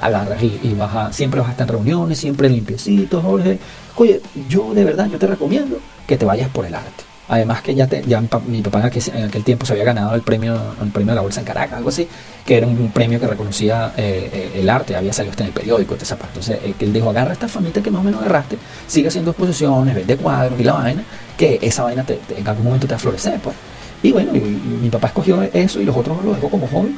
Agarras 0.01 0.43
y, 0.43 0.59
y, 0.61 0.73
vas 0.75 0.95
a, 0.95 1.13
siempre 1.13 1.39
vas 1.39 1.49
a 1.49 1.51
estar 1.51 1.67
en 1.67 1.73
reuniones, 1.73 2.19
siempre 2.19 2.49
limpiecito, 2.49 3.21
Jorge. 3.21 3.59
Oye, 3.95 4.21
yo 4.47 4.73
de 4.73 4.83
verdad, 4.83 5.07
yo 5.09 5.17
te 5.17 5.25
recomiendo 5.25 5.79
que 6.05 6.17
te 6.17 6.25
vayas 6.25 6.49
por 6.49 6.65
el 6.65 6.75
arte. 6.75 7.06
Además 7.29 7.61
que 7.61 7.75
ya, 7.75 7.87
ya 7.87 8.21
mi 8.45 8.61
papá 8.61 8.79
en 8.79 9.23
aquel, 9.25 9.43
tiempo 9.43 9.65
se 9.65 9.73
había 9.73 9.83
ganado 9.83 10.15
el 10.15 10.21
premio, 10.21 10.55
el 10.81 10.91
premio 10.91 11.11
de 11.11 11.15
la 11.15 11.21
bolsa 11.21 11.41
en 11.41 11.45
Caracas, 11.45 11.77
algo 11.77 11.89
así, 11.89 12.07
que 12.45 12.55
era 12.55 12.65
un, 12.65 12.89
premio 12.91 13.19
que 13.19 13.27
reconocía 13.27 13.93
eh, 13.97 14.29
eh, 14.31 14.59
el 14.61 14.69
arte, 14.69 14.95
había 14.95 15.11
salido 15.11 15.31
hasta 15.31 15.43
en 15.43 15.47
el 15.47 15.53
periódico, 15.53 15.95
Entonces 15.95 16.57
eh, 16.63 16.73
él 16.79 16.93
dijo, 16.93 17.09
agarra 17.09 17.33
esta 17.33 17.49
famita 17.49 17.83
que 17.83 17.91
más 17.91 17.99
o 17.99 18.03
menos 18.05 18.21
agarraste, 18.21 18.57
sigue 18.87 19.09
haciendo 19.09 19.31
exposiciones, 19.31 19.93
vende 19.93 20.15
cuadros 20.15 20.57
y 20.57 20.63
la 20.63 20.73
vaina, 20.73 21.03
que 21.37 21.59
esa 21.61 21.83
vaina 21.83 22.05
te, 22.05 22.17
en 22.37 22.47
algún 22.47 22.63
momento 22.63 22.87
te 22.87 22.93
va 22.93 22.95
a 22.97 22.99
florecer. 22.99 23.39
Pues. 23.41 23.55
Y 24.03 24.13
bueno, 24.13 24.31
mi 24.31 24.89
papá 24.89 25.07
escogió 25.07 25.41
eso 25.41 25.81
y 25.81 25.85
los 25.85 25.97
otros 25.97 26.23
lo 26.23 26.33
dejó 26.33 26.49
como 26.49 26.67
joven. 26.67 26.95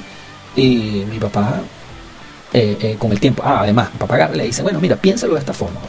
Y 0.56 1.06
mi 1.10 1.18
papá, 1.18 1.62
con 3.00 3.12
el 3.12 3.20
tiempo, 3.20 3.42
ah, 3.44 3.62
además, 3.62 3.90
mi 3.94 4.00
papá 4.00 4.28
le 4.28 4.44
dice, 4.44 4.62
bueno, 4.62 4.80
mira, 4.80 4.96
piénsalo 4.96 5.34
de 5.34 5.40
esta 5.40 5.54
forma. 5.54 5.80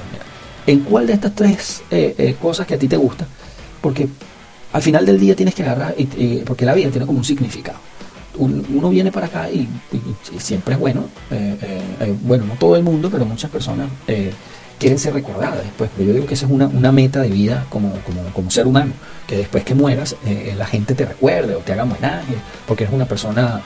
¿En 0.66 0.80
cuál 0.80 1.06
de 1.06 1.14
estas 1.14 1.34
tres 1.34 1.82
cosas 2.40 2.66
que 2.66 2.74
a 2.74 2.78
ti 2.78 2.88
te 2.88 2.96
gusta? 2.96 3.26
Porque 3.80 4.08
al 4.72 4.82
final 4.82 5.04
del 5.04 5.18
día 5.18 5.34
tienes 5.34 5.54
que 5.54 5.62
agarrar, 5.62 5.94
porque 6.46 6.64
la 6.64 6.74
vida 6.74 6.90
tiene 6.90 7.06
como 7.06 7.18
un 7.18 7.24
significado. 7.24 7.78
uno 8.38 8.90
viene 8.90 9.10
para 9.10 9.26
acá 9.26 9.50
y, 9.50 9.68
siempre 10.38 10.74
es 10.74 10.80
bueno, 10.80 11.04
eh, 11.30 11.56
eh, 11.60 11.82
eh, 12.00 12.14
bueno, 12.22 12.44
no 12.46 12.54
todo 12.54 12.76
el 12.76 12.82
mundo, 12.82 13.10
pero 13.10 13.24
muchas 13.24 13.50
personas 13.50 13.88
quieren 14.78 14.98
ser 14.98 15.14
recordadas 15.14 15.62
después. 15.62 15.90
Pero 15.96 16.08
yo 16.08 16.14
digo 16.14 16.26
que 16.26 16.34
esa 16.34 16.46
es 16.46 16.52
una, 16.52 16.92
meta 16.92 17.20
de 17.20 17.28
vida 17.28 17.66
como, 17.68 17.92
como, 18.32 18.50
ser 18.50 18.66
humano, 18.66 18.92
que 19.26 19.38
después 19.38 19.64
que 19.64 19.74
mueras 19.74 20.16
la 20.56 20.66
gente 20.66 20.94
te 20.94 21.04
recuerde 21.04 21.56
o 21.56 21.58
te 21.58 21.72
haga 21.72 21.82
homenaje, 21.82 22.34
porque 22.66 22.84
eres 22.84 22.94
una 22.94 23.06
persona, 23.06 23.62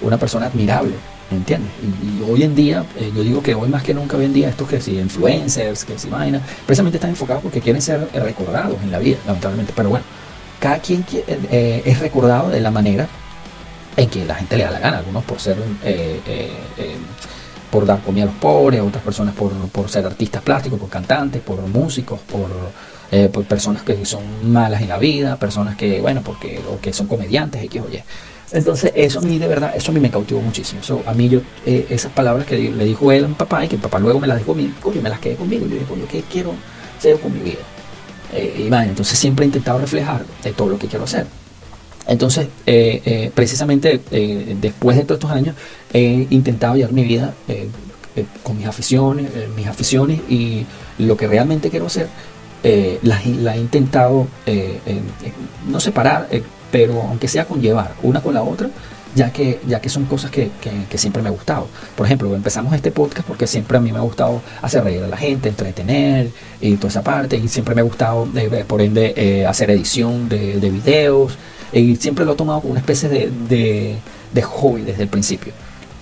una 0.00 0.16
persona 0.16 0.46
admirable. 0.46 0.94
¿Me 1.30 1.38
entiendes? 1.38 1.70
Y, 1.82 2.30
hoy 2.30 2.42
en 2.42 2.54
día, 2.54 2.84
eh, 2.98 3.10
yo 3.14 3.22
digo 3.22 3.42
que 3.42 3.54
hoy 3.54 3.68
más 3.68 3.82
que 3.82 3.94
nunca, 3.94 4.16
hoy 4.16 4.26
en 4.26 4.32
día, 4.32 4.48
estos 4.48 4.68
que 4.68 4.80
si 4.80 4.98
influencers, 4.98 5.84
que 5.84 5.98
si 5.98 6.08
vaina, 6.08 6.40
precisamente 6.66 6.98
están 6.98 7.10
enfocados 7.10 7.42
porque 7.42 7.60
quieren 7.60 7.80
ser 7.80 8.08
recordados 8.12 8.82
en 8.82 8.90
la 8.90 8.98
vida, 8.98 9.18
lamentablemente. 9.26 9.72
Pero 9.74 9.90
bueno, 9.90 10.04
cada 10.60 10.78
quien 10.78 11.04
eh, 11.16 11.82
es 11.84 11.98
recordado 11.98 12.50
de 12.50 12.60
la 12.60 12.70
manera 12.70 13.08
en 13.96 14.08
que 14.10 14.24
la 14.24 14.34
gente 14.34 14.56
le 14.56 14.64
da 14.64 14.70
la 14.70 14.80
gana, 14.80 14.98
algunos 14.98 15.24
por 15.24 15.40
ser 15.40 15.56
eh, 15.84 16.60
por 17.70 17.86
dar 17.86 18.00
comida 18.02 18.24
a 18.24 18.26
los 18.26 18.36
pobres, 18.36 18.80
otras 18.80 19.02
personas 19.02 19.34
por, 19.34 19.52
por, 19.70 19.88
ser 19.88 20.06
artistas 20.06 20.42
plásticos, 20.42 20.78
por 20.78 20.88
cantantes, 20.88 21.42
por 21.42 21.60
músicos, 21.62 22.20
por, 22.20 22.48
por 23.32 23.44
personas 23.46 23.82
que 23.82 24.04
son 24.04 24.22
malas 24.52 24.80
en 24.80 24.88
la 24.88 24.98
vida, 24.98 25.36
personas 25.36 25.76
que, 25.76 26.00
bueno, 26.00 26.22
porque 26.22 26.60
o 26.70 26.80
que 26.80 26.92
son 26.92 27.08
comediantes, 27.08 27.64
X 27.64 27.82
o 27.82 27.92
Y. 27.92 28.00
Entonces, 28.54 28.92
eso 28.94 29.18
a 29.18 29.22
mí 29.22 29.36
de 29.36 29.48
verdad, 29.48 29.74
eso 29.76 29.90
a 29.90 29.94
mí 29.94 29.98
me 29.98 30.10
cautivó 30.10 30.40
muchísimo. 30.40 30.80
a 31.06 31.12
mí 31.12 31.28
yo, 31.28 31.40
eh, 31.66 31.86
esas 31.90 32.12
palabras 32.12 32.46
que 32.46 32.56
le 32.56 32.84
dijo 32.84 33.10
él 33.10 33.24
a 33.24 33.28
mi 33.28 33.34
papá 33.34 33.64
y 33.64 33.68
que 33.68 33.76
mi 33.76 33.82
papá 33.82 33.98
luego 33.98 34.20
me 34.20 34.28
las 34.28 34.38
dijo 34.38 34.52
a 34.52 34.54
mí, 34.54 34.72
coño, 34.80 35.02
me 35.02 35.10
las 35.10 35.18
quedé 35.18 35.34
conmigo. 35.34 35.66
Yo 35.66 35.74
dije, 35.74 35.86
coño, 35.86 36.04
¿qué 36.08 36.22
quiero 36.30 36.54
hacer 36.96 37.18
con 37.18 37.32
mi 37.32 37.40
vida? 37.40 37.58
bueno, 38.68 38.90
entonces 38.90 39.16
siempre 39.16 39.44
he 39.44 39.46
intentado 39.46 39.78
reflejar 39.78 40.24
de 40.42 40.52
todo 40.52 40.68
lo 40.68 40.78
que 40.78 40.86
quiero 40.86 41.04
hacer. 41.04 41.26
Entonces, 42.06 42.48
precisamente 43.32 44.00
después 44.60 44.96
de 44.96 45.04
todos 45.04 45.20
estos 45.20 45.30
años, 45.30 45.54
he 45.92 46.26
intentado 46.30 46.74
llevar 46.74 46.92
mi 46.92 47.04
vida 47.04 47.32
con 48.42 48.56
mis 48.56 48.66
aficiones, 48.66 49.30
mis 49.56 49.68
aficiones 49.68 50.20
y 50.28 50.66
lo 50.98 51.16
que 51.16 51.28
realmente 51.28 51.70
quiero 51.70 51.86
hacer, 51.86 52.08
la, 53.02 53.20
la, 53.40 53.54
he 53.54 53.60
intentado 53.60 54.26
no 55.68 55.78
separar, 55.78 56.28
pero 56.74 57.00
aunque 57.02 57.28
sea 57.28 57.44
conllevar 57.44 57.94
una 58.02 58.20
con 58.20 58.34
la 58.34 58.42
otra, 58.42 58.68
ya 59.14 59.32
que, 59.32 59.60
ya 59.64 59.80
que 59.80 59.88
son 59.88 60.06
cosas 60.06 60.32
que, 60.32 60.50
que, 60.90 60.98
siempre 60.98 61.22
me 61.22 61.28
ha 61.28 61.30
gustado. 61.30 61.68
Por 61.96 62.04
ejemplo, 62.04 62.34
empezamos 62.34 62.74
este 62.74 62.90
podcast 62.90 63.28
porque 63.28 63.46
siempre 63.46 63.78
a 63.78 63.80
mí 63.80 63.92
me 63.92 63.98
ha 63.98 64.00
gustado 64.00 64.42
hacer 64.60 64.82
reír 64.82 65.04
a 65.04 65.06
la 65.06 65.16
gente, 65.16 65.48
entretener 65.48 66.30
y 66.60 66.74
toda 66.74 66.88
esa 66.88 67.02
parte, 67.02 67.36
y 67.36 67.46
siempre 67.46 67.76
me 67.76 67.82
ha 67.82 67.84
gustado, 67.84 68.26
eh, 68.34 68.64
por 68.66 68.82
ende, 68.82 69.14
eh, 69.16 69.46
hacer 69.46 69.70
edición 69.70 70.28
de, 70.28 70.58
de, 70.58 70.70
videos, 70.70 71.38
y 71.72 71.94
siempre 71.94 72.24
lo 72.24 72.32
he 72.32 72.34
tomado 72.34 72.60
como 72.62 72.72
una 72.72 72.80
especie 72.80 73.08
de, 73.08 74.00
de, 74.32 74.42
hobby 74.42 74.82
desde 74.82 75.04
el 75.04 75.08
principio. 75.08 75.52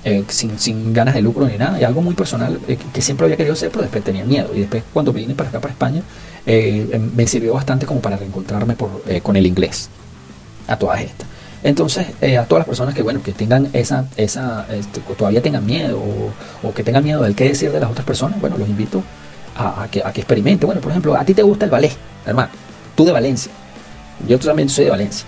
Eh, 0.07 0.25
sin, 0.29 0.59
sin, 0.59 0.95
ganas 0.95 1.13
de 1.13 1.21
lucro 1.21 1.47
ni 1.47 1.59
nada, 1.59 1.79
y 1.79 1.85
algo 1.85 2.01
muy 2.01 2.15
personal 2.15 2.59
que 2.95 3.03
siempre 3.03 3.27
había 3.27 3.37
querido 3.37 3.53
hacer, 3.53 3.69
pero 3.69 3.83
después 3.83 4.03
tenía 4.03 4.25
miedo. 4.25 4.49
Y 4.55 4.61
después, 4.61 4.85
cuando 4.91 5.13
vine 5.13 5.35
para 5.35 5.51
acá, 5.51 5.61
para 5.61 5.75
España, 5.75 6.03
me 7.15 7.27
sirvió 7.27 7.53
bastante 7.53 7.85
como 7.85 8.01
para 8.01 8.17
reencontrarme 8.17 8.75
con 9.23 9.37
el 9.37 9.47
inglés 9.47 9.91
a 10.73 10.79
todas 10.79 11.01
estas. 11.01 11.27
Entonces, 11.63 12.09
eh, 12.21 12.39
a 12.39 12.45
todas 12.45 12.61
las 12.61 12.67
personas 12.67 12.95
que, 12.95 13.03
bueno, 13.03 13.23
que 13.23 13.33
tengan 13.33 13.69
esa, 13.73 14.07
esa 14.17 14.67
este, 14.71 15.01
todavía 15.17 15.41
tengan 15.41 15.65
miedo 15.65 16.03
o, 16.63 16.75
que 16.75 16.83
tengan 16.83 17.05
miedo 17.05 17.23
del 17.23 17.37
qué 17.37 17.49
decir 17.49 17.71
de 17.71 17.79
las 17.79 17.91
otras 17.91 18.05
personas, 18.05 18.41
bueno, 18.41 18.59
los 18.59 18.69
invito 18.69 19.03
a, 19.57 19.87
que, 19.91 20.03
a 20.05 20.13
que 20.13 20.21
experimente. 20.21 20.67
Bueno, 20.67 20.81
por 20.81 20.91
ejemplo, 20.91 21.15
a 21.15 21.25
ti 21.25 21.35
te 21.35 21.43
gusta 21.43 21.67
el 21.67 21.71
ballet, 21.71 21.93
hermano, 22.27 22.51
tú 22.97 23.05
de 23.05 23.13
Valencia, 23.13 23.53
yo 24.27 24.39
también 24.39 24.69
soy 24.69 24.87
de 24.87 24.91
Valencia. 24.91 25.27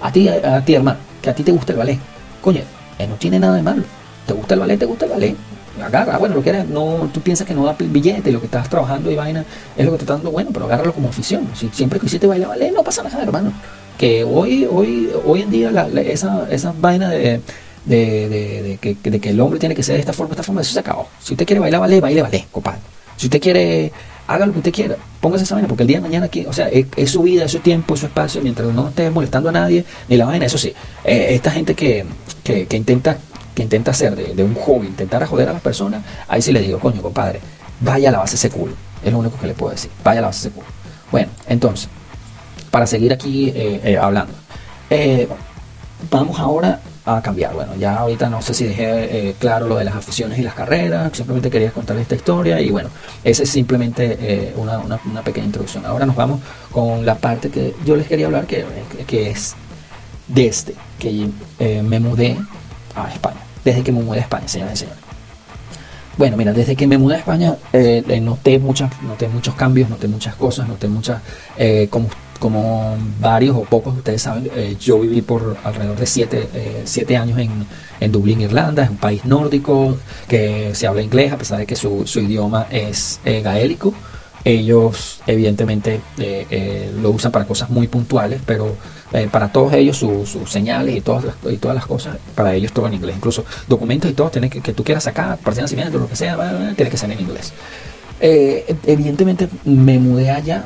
A 0.00 0.12
ti, 0.12 0.28
a, 0.28 0.64
ti, 0.64 0.74
hermano, 0.74 0.98
que 1.20 1.30
a 1.30 1.34
ti 1.34 1.42
te 1.42 1.50
gusta 1.50 1.72
el 1.72 1.78
ballet, 1.78 1.98
coño, 2.40 2.60
eh, 2.98 3.06
no 3.08 3.16
tiene 3.16 3.40
nada 3.40 3.56
de 3.56 3.62
malo. 3.62 3.82
¿Te 4.26 4.34
gusta 4.34 4.54
el 4.54 4.60
ballet? 4.60 4.78
¿Te 4.78 4.84
gusta 4.84 5.06
el 5.06 5.10
ballet? 5.10 5.36
agarra, 5.82 6.18
bueno, 6.18 6.34
lo 6.34 6.42
que 6.42 6.50
era, 6.50 6.64
no, 6.64 7.08
tú 7.14 7.20
piensas 7.20 7.46
que 7.46 7.54
no 7.54 7.64
da 7.64 7.76
billete, 7.78 8.32
lo 8.32 8.40
que 8.40 8.46
estás 8.46 8.68
trabajando 8.68 9.12
y 9.12 9.14
vaina 9.14 9.44
es 9.76 9.86
lo 9.86 9.92
que 9.92 9.98
te 9.98 10.02
está 10.02 10.14
dando, 10.14 10.32
bueno, 10.32 10.50
pero 10.52 10.66
agárralo 10.66 10.92
como 10.92 11.08
afición. 11.08 11.48
Si 11.54 11.68
siempre 11.68 12.00
quisiste 12.00 12.26
bailar 12.26 12.48
ballet, 12.48 12.72
no 12.72 12.82
pasa 12.82 13.04
nada, 13.04 13.22
hermano 13.22 13.52
que 13.98 14.24
hoy, 14.24 14.66
hoy, 14.70 15.10
hoy 15.24 15.42
en 15.42 15.50
día 15.50 15.70
esa, 16.06 16.46
esa 16.50 16.72
vaina 16.78 17.10
de, 17.10 17.40
de, 17.84 18.78
que, 18.80 18.96
de, 19.02 19.20
que, 19.20 19.30
el 19.30 19.40
hombre 19.40 19.58
tiene 19.58 19.74
que 19.74 19.82
ser 19.82 19.94
de 19.94 20.00
esta 20.00 20.12
forma, 20.12 20.32
esta 20.32 20.42
forma, 20.42 20.60
eso 20.60 20.72
se 20.72 20.80
acabó. 20.80 21.08
Si 21.20 21.34
usted 21.34 21.44
quiere 21.44 21.60
bailar, 21.60 21.80
vale, 21.80 22.00
baile, 22.00 22.22
vale, 22.22 22.46
compadre. 22.50 22.80
Si 23.16 23.26
usted 23.26 23.40
quiere, 23.40 23.92
haga 24.26 24.46
lo 24.46 24.52
que 24.52 24.58
usted 24.58 24.72
quiera, 24.72 24.96
póngase 25.20 25.44
esa 25.44 25.56
vaina, 25.56 25.68
porque 25.68 25.82
el 25.82 25.88
día 25.88 25.98
de 25.98 26.02
mañana 26.02 26.26
aquí, 26.26 26.46
o 26.46 26.52
sea, 26.52 26.68
es, 26.68 27.10
su 27.10 27.22
vida, 27.22 27.44
es 27.44 27.52
su 27.52 27.58
tiempo, 27.58 27.94
es 27.94 28.00
su 28.00 28.06
espacio, 28.06 28.40
mientras 28.40 28.72
no 28.72 28.88
esté 28.88 29.10
molestando 29.10 29.48
a 29.48 29.52
nadie, 29.52 29.84
ni 30.08 30.16
la 30.16 30.26
vaina, 30.26 30.46
eso 30.46 30.58
sí, 30.58 30.72
eh, 31.04 31.28
esta 31.30 31.50
gente 31.50 31.74
que, 31.74 32.04
que, 32.44 32.66
que, 32.66 32.76
intenta 32.76 33.18
que 33.58 33.64
intenta 33.64 33.90
hacer 33.90 34.14
de, 34.14 34.44
un 34.44 34.54
hobby, 34.54 34.86
intentar 34.86 35.20
a 35.20 35.26
joder 35.26 35.48
a 35.48 35.52
las 35.52 35.62
personas, 35.62 36.04
ahí 36.28 36.40
sí 36.40 36.52
le 36.52 36.60
digo, 36.60 36.78
coño, 36.78 37.02
compadre, 37.02 37.40
vaya 37.80 38.10
a 38.10 38.12
la 38.12 38.18
base 38.18 38.36
ese 38.36 38.50
culo. 38.50 38.74
Es 39.04 39.12
lo 39.12 39.18
único 39.18 39.36
que 39.36 39.48
le 39.48 39.54
puedo 39.54 39.72
decir. 39.72 39.90
Vaya 40.04 40.20
a 40.20 40.22
la 40.22 40.28
base 40.28 40.46
ese 40.46 40.54
culo. 40.54 40.68
Bueno, 41.10 41.28
entonces, 41.48 41.88
para 42.70 42.86
seguir 42.86 43.12
aquí 43.12 43.48
eh, 43.48 43.80
eh, 43.84 43.98
hablando. 43.98 44.32
Eh, 44.90 45.28
vamos 46.10 46.38
ahora 46.38 46.80
a 47.04 47.22
cambiar. 47.22 47.54
Bueno, 47.54 47.74
ya 47.76 47.96
ahorita 47.96 48.28
no 48.28 48.42
sé 48.42 48.52
si 48.54 48.64
dejé 48.64 49.34
claro 49.38 49.66
lo 49.66 49.76
de 49.76 49.84
las 49.84 49.96
aficiones 49.96 50.38
y 50.38 50.42
las 50.42 50.54
carreras, 50.54 51.10
simplemente 51.16 51.50
quería 51.50 51.70
contarles 51.70 52.02
esta 52.02 52.16
historia 52.16 52.60
y 52.60 52.70
bueno, 52.70 52.90
esa 53.24 53.44
es 53.44 53.50
simplemente 53.50 54.52
una, 54.56 54.78
una, 54.78 55.22
pequeña 55.22 55.46
introducción. 55.46 55.86
Ahora 55.86 56.04
nos 56.04 56.14
vamos 56.14 56.40
con 56.70 57.06
la 57.06 57.14
parte 57.14 57.48
que 57.48 57.74
yo 57.86 57.96
les 57.96 58.06
quería 58.06 58.26
hablar, 58.26 58.46
que, 58.46 58.66
que 59.06 59.30
es 59.30 59.54
desde 60.26 60.74
que 60.98 61.30
me 61.82 61.98
mudé 61.98 62.36
a 62.94 63.10
España, 63.10 63.40
desde 63.64 63.82
que 63.82 63.92
me 63.92 64.02
mudé 64.02 64.18
a 64.18 64.22
España, 64.22 64.46
señores 64.46 64.74
y 64.74 64.76
señores. 64.80 65.02
Bueno, 66.18 66.36
mira, 66.36 66.52
desde 66.52 66.76
que 66.76 66.86
me 66.86 66.98
mudé 66.98 67.14
a 67.14 67.18
España 67.20 67.56
noté, 68.20 68.58
muchas, 68.58 68.90
noté 69.00 69.28
muchos 69.28 69.54
cambios, 69.54 69.88
noté 69.88 70.08
muchas 70.08 70.34
cosas, 70.34 70.68
noté 70.68 70.88
muchas, 70.88 71.22
como 71.88 72.08
como 72.38 72.96
varios 73.20 73.56
o 73.56 73.62
pocos 73.62 73.94
de 73.94 73.98
ustedes 73.98 74.22
saben, 74.22 74.50
eh, 74.54 74.76
yo 74.80 75.00
viví 75.00 75.22
por 75.22 75.56
alrededor 75.64 75.98
de 75.98 76.06
siete, 76.06 76.48
eh, 76.54 77.16
años 77.16 77.38
en, 77.38 77.66
en, 78.00 78.12
Dublín, 78.12 78.40
Irlanda, 78.40 78.84
es 78.84 78.90
un 78.90 78.96
país 78.96 79.24
nórdico 79.24 79.96
que 80.28 80.74
se 80.74 80.86
habla 80.86 81.02
inglés 81.02 81.32
a 81.32 81.38
pesar 81.38 81.58
de 81.58 81.66
que 81.66 81.74
su, 81.74 82.06
su 82.06 82.20
idioma 82.20 82.66
es 82.70 83.20
eh, 83.24 83.42
gaélico. 83.42 83.92
Ellos 84.44 85.20
evidentemente 85.26 86.00
lo 87.02 87.10
usan 87.10 87.32
para 87.32 87.44
cosas 87.44 87.68
muy 87.68 87.86
puntuales, 87.86 88.40
pero 88.46 88.76
para 89.30 89.52
todos 89.52 89.74
ellos 89.74 89.98
sus 89.98 90.50
señales 90.50 90.96
y 90.96 91.00
todas, 91.02 91.24
las, 91.24 91.34
y 91.52 91.56
todas 91.56 91.74
las 91.74 91.84
cosas, 91.84 92.16
para 92.34 92.54
ellos 92.54 92.72
todo 92.72 92.86
en 92.86 92.94
inglés. 92.94 93.16
Incluso 93.16 93.44
documentos 93.66 94.10
y 94.10 94.14
todo 94.14 94.30
que, 94.30 94.48
que 94.48 94.72
tú 94.72 94.84
quieras 94.84 95.04
sacar, 95.04 95.36
partida 95.38 95.56
de 95.56 95.62
nacimiento, 95.62 95.98
lo 95.98 96.08
que 96.08 96.16
sea, 96.16 96.72
tiene 96.76 96.90
que 96.90 96.96
ser 96.96 97.10
en 97.10 97.20
inglés. 97.20 97.52
evidentemente 98.20 99.48
me 99.64 99.98
mudé 99.98 100.30
allá 100.30 100.64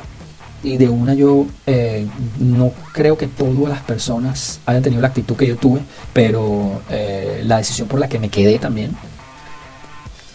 y 0.63 0.77
de 0.77 0.89
una 0.89 1.13
yo 1.13 1.45
eh, 1.67 2.07
no 2.39 2.71
creo 2.93 3.17
que 3.17 3.27
todas 3.27 3.69
las 3.69 3.81
personas 3.81 4.59
hayan 4.65 4.81
tenido 4.81 5.01
la 5.01 5.09
actitud 5.09 5.35
que 5.35 5.45
yo 5.45 5.57
tuve, 5.57 5.81
pero 6.13 6.81
eh, 6.89 7.43
la 7.45 7.57
decisión 7.57 7.87
por 7.87 7.99
la 7.99 8.07
que 8.07 8.17
me 8.17 8.29
quedé 8.29 8.57
también 8.57 8.95